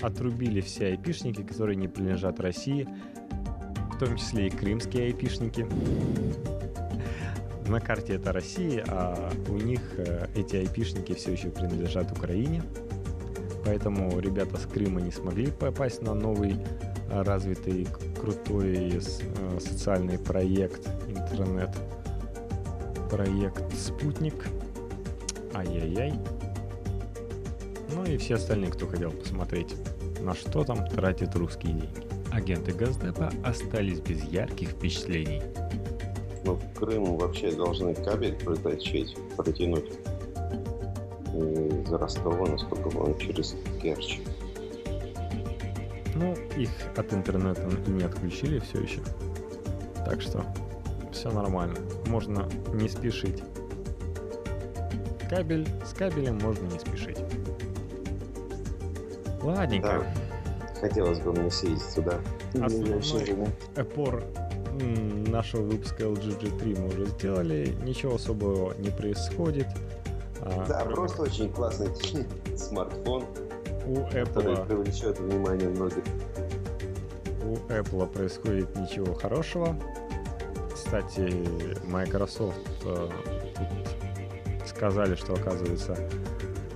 [0.00, 2.88] отрубили все айпишники, которые не принадлежат России,
[3.92, 5.66] в том числе и крымские айпишники.
[7.68, 12.62] На карте это Россия, а у них э, эти айпишники все еще принадлежат Украине.
[13.66, 16.56] Поэтому ребята с Крыма не смогли попасть на новый
[17.10, 17.86] э, развитый
[18.20, 21.70] крутой с- э, социальный проект интернет
[23.10, 24.34] проект спутник
[25.54, 26.12] Ай-яй-яй.
[27.94, 29.74] Ну и все остальные, кто хотел посмотреть,
[30.20, 31.88] на что там тратят русские деньги.
[32.30, 35.42] Агенты Газдепа остались без ярких впечатлений.
[36.44, 39.86] Ну, в Крым вообще должны кабель протащить, протянуть
[41.34, 44.20] из Ростова, насколько он через Керчь.
[46.18, 49.00] Ну, их от интернета и не отключили все еще.
[50.04, 50.44] Так что
[51.12, 51.76] все нормально.
[52.06, 53.42] Можно не спешить.
[55.30, 57.18] Кабель, с кабелем можно не спешить.
[59.42, 60.04] Ладненько.
[60.04, 60.80] Да.
[60.80, 62.20] Хотелось бы мне съездить туда.
[62.54, 63.00] Основной
[63.76, 64.24] опор
[65.28, 67.76] нашего выпуска LG G3 мы уже сделали.
[67.82, 69.66] Ничего особого не происходит.
[70.40, 70.94] А, да, кроме...
[70.94, 71.88] просто очень классный
[72.56, 73.24] смартфон,
[73.86, 76.04] у Apple привлечет внимание многих.
[77.44, 79.76] У Apple происходит ничего хорошего.
[80.72, 81.32] Кстати,
[81.86, 83.10] Microsoft э,
[84.66, 85.96] сказали, что, оказывается,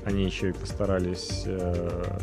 [0.04, 2.18] они еще и постарались, э,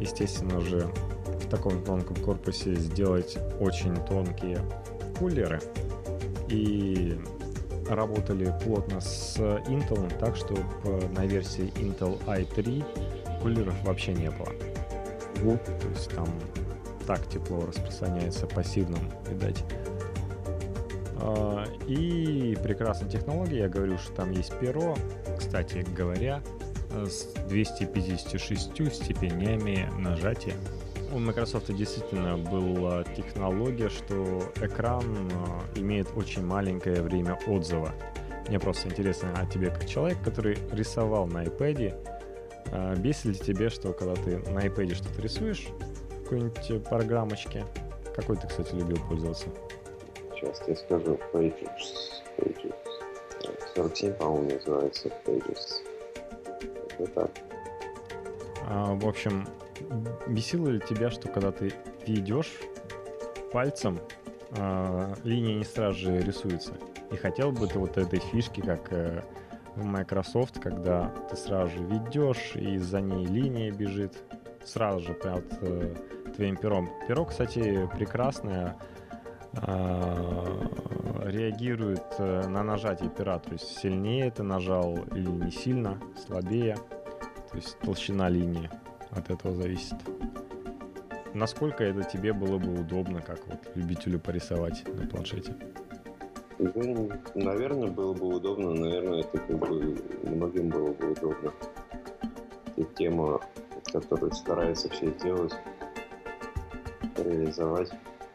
[0.00, 0.88] естественно же,
[1.26, 4.60] в таком тонком корпусе сделать очень тонкие
[5.18, 5.60] кулеры.
[6.48, 7.18] И
[7.88, 10.54] работали плотно с Intel, так что
[11.14, 12.84] на версии Intel i3
[13.42, 14.52] кулеров вообще не было.
[15.42, 15.58] Угу.
[15.80, 16.28] То есть там
[17.06, 19.64] так тепло распространяется пассивным, видать.
[21.20, 24.94] А, и прекрасная технология, я говорю, что там есть перо,
[25.38, 26.42] кстати говоря,
[26.90, 30.54] с 256 степенями нажатия.
[31.10, 37.94] У Microsoft действительно была технология, что экран а, имеет очень маленькое время отзыва.
[38.48, 42.17] Мне просто интересно, а тебе как человек, который рисовал на iPad,
[42.72, 45.68] а, бесит ли тебе, что когда ты на iPad что-то рисуешь,
[46.24, 47.64] какой-нибудь программочке,
[48.14, 49.48] какой ты, кстати, любил пользоваться?
[50.34, 52.22] Сейчас я скажу Pages.
[52.36, 52.74] Pages.
[53.74, 55.82] 47, по-моему, называется Pages.
[56.98, 57.30] Это так.
[58.66, 59.46] А, в общем,
[60.26, 61.72] бесило ли тебя, что когда ты
[62.06, 62.52] ведешь
[63.52, 63.98] пальцем,
[64.58, 66.74] а, линия не сразу же рисуется?
[67.10, 69.22] И хотел бы ты вот этой фишки, как э,
[69.78, 74.22] в Microsoft, когда ты сразу же ведешь, и за ней линия бежит,
[74.64, 75.94] сразу же под э,
[76.34, 76.90] твоим пером.
[77.06, 78.76] Перо, кстати, прекрасное,
[79.54, 80.68] э,
[81.26, 86.76] реагирует э, на нажатие пера, то есть сильнее ты нажал или не сильно, слабее,
[87.50, 88.70] то есть толщина линии
[89.10, 89.96] от этого зависит.
[91.34, 95.54] Насколько это тебе было бы удобно, как вот любителю порисовать на планшете?
[96.58, 101.52] Ну, наверное, было бы удобно, наверное, это как бы многим было бы удобно.
[102.76, 103.40] И тема,
[103.92, 105.54] которую старается все делать,
[107.16, 107.90] реализовать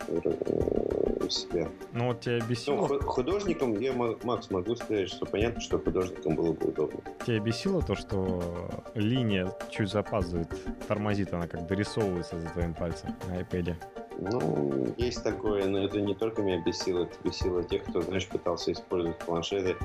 [0.08, 1.68] у себя.
[1.94, 2.88] Ну вот тебя бесило?
[2.88, 7.00] Ну, художником я, Макс, могу сказать, что понятно, что художникам было бы удобно.
[7.26, 10.50] Тебя бесило то, что линия чуть запаздывает,
[10.88, 13.76] тормозит она, как дорисовывается за твоим пальцем на iPad?
[14.20, 18.72] Ну, есть такое, но это не только меня бесило, это бесило тех, кто, знаешь, пытался
[18.72, 19.76] использовать планшеты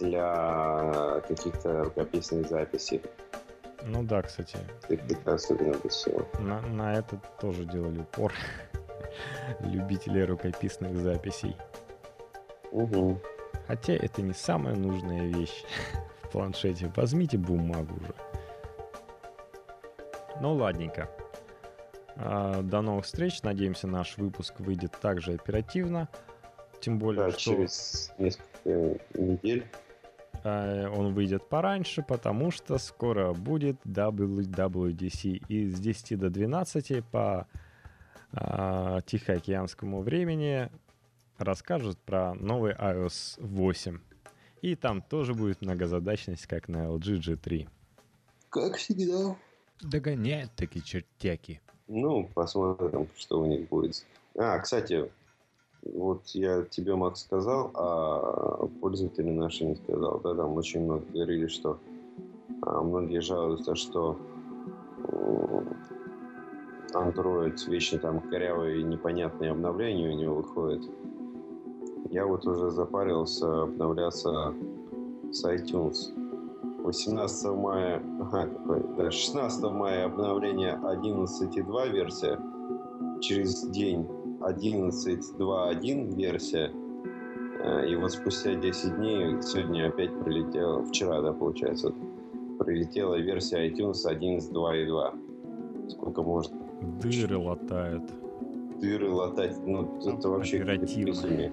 [0.00, 3.02] для каких-то рукописных записей.
[3.84, 4.58] Ну да, кстати.
[4.88, 6.26] Это особенно бесило.
[6.40, 8.32] На, на это тоже делали упор
[9.60, 11.56] любители рукописных записей.
[12.72, 13.20] Угу.
[13.68, 15.64] Хотя это не самая нужная вещь
[16.22, 16.92] в планшете.
[16.96, 18.14] Возьмите бумагу уже.
[20.40, 21.08] Ну ладненько.
[22.16, 23.42] А, до новых встреч.
[23.42, 26.08] Надеемся, наш выпуск выйдет также оперативно.
[26.80, 27.52] Тем более, да, что...
[27.52, 29.66] через несколько недель.
[30.42, 35.42] А, он выйдет пораньше, потому что скоро будет WWDC.
[35.48, 37.46] И с 10 до 12 по
[38.32, 40.70] а, Тихоокеанскому времени
[41.38, 44.00] расскажут про новый iOS 8.
[44.62, 47.68] И там тоже будет многозадачность, как на LG G3.
[48.48, 49.36] Как всегда.
[49.82, 51.60] Догоняют такие чертяки.
[51.88, 54.04] Ну, посмотрим, что у них будет.
[54.36, 55.10] А, кстати,
[55.82, 60.20] вот я тебе, Макс, сказал, а пользователи наши не сказал.
[60.20, 61.78] Да, там очень много говорили, что
[62.62, 64.18] а, многие жалуются, что
[66.92, 70.82] Android вечно там корявые непонятные обновления у него выходят.
[72.10, 74.54] Я вот уже запарился обновляться
[75.30, 76.25] с iTunes.
[76.86, 82.38] 18 мая, ага, какой, да, 16 мая обновление 11.2 версия,
[83.20, 84.06] через день
[84.40, 86.70] 11.2.1 версия,
[87.64, 91.92] э, и вот спустя 10 дней, сегодня опять прилетела, вчера, да, получается,
[92.60, 95.90] прилетела версия iTunes 11.2.2.
[95.90, 96.52] Сколько может?
[97.00, 98.04] Дыры латают.
[98.80, 101.52] Дыры латать, ну, это вообще безумие.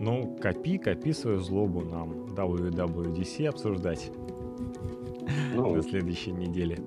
[0.00, 4.10] Ну, копи, копи свою злобу нам WWDC обсуждать.
[5.54, 6.78] ну, на следующей неделе.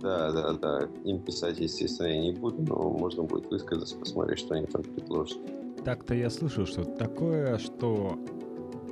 [0.00, 0.88] Да, да, да.
[1.04, 5.38] Им писать, естественно, я не буду, но можно будет высказаться, посмотреть, что они там предложат.
[5.84, 8.18] Так-то я слышал, что такое, что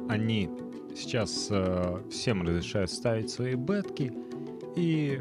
[0.09, 0.51] они
[0.95, 4.13] сейчас э, всем разрешают ставить свои бетки,
[4.77, 5.21] и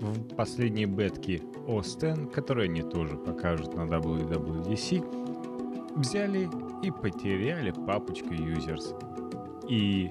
[0.00, 6.48] в последние бетки Остен, которые они тоже покажут на WWDC, взяли
[6.82, 8.94] и потеряли папочку users.
[9.68, 10.10] И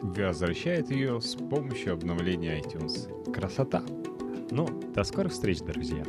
[0.00, 3.32] возвращает ее с помощью обновления iTunes.
[3.32, 3.82] Красота!
[4.50, 6.04] Ну, до скорых встреч, друзья!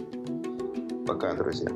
[1.07, 1.69] Пока, друзья!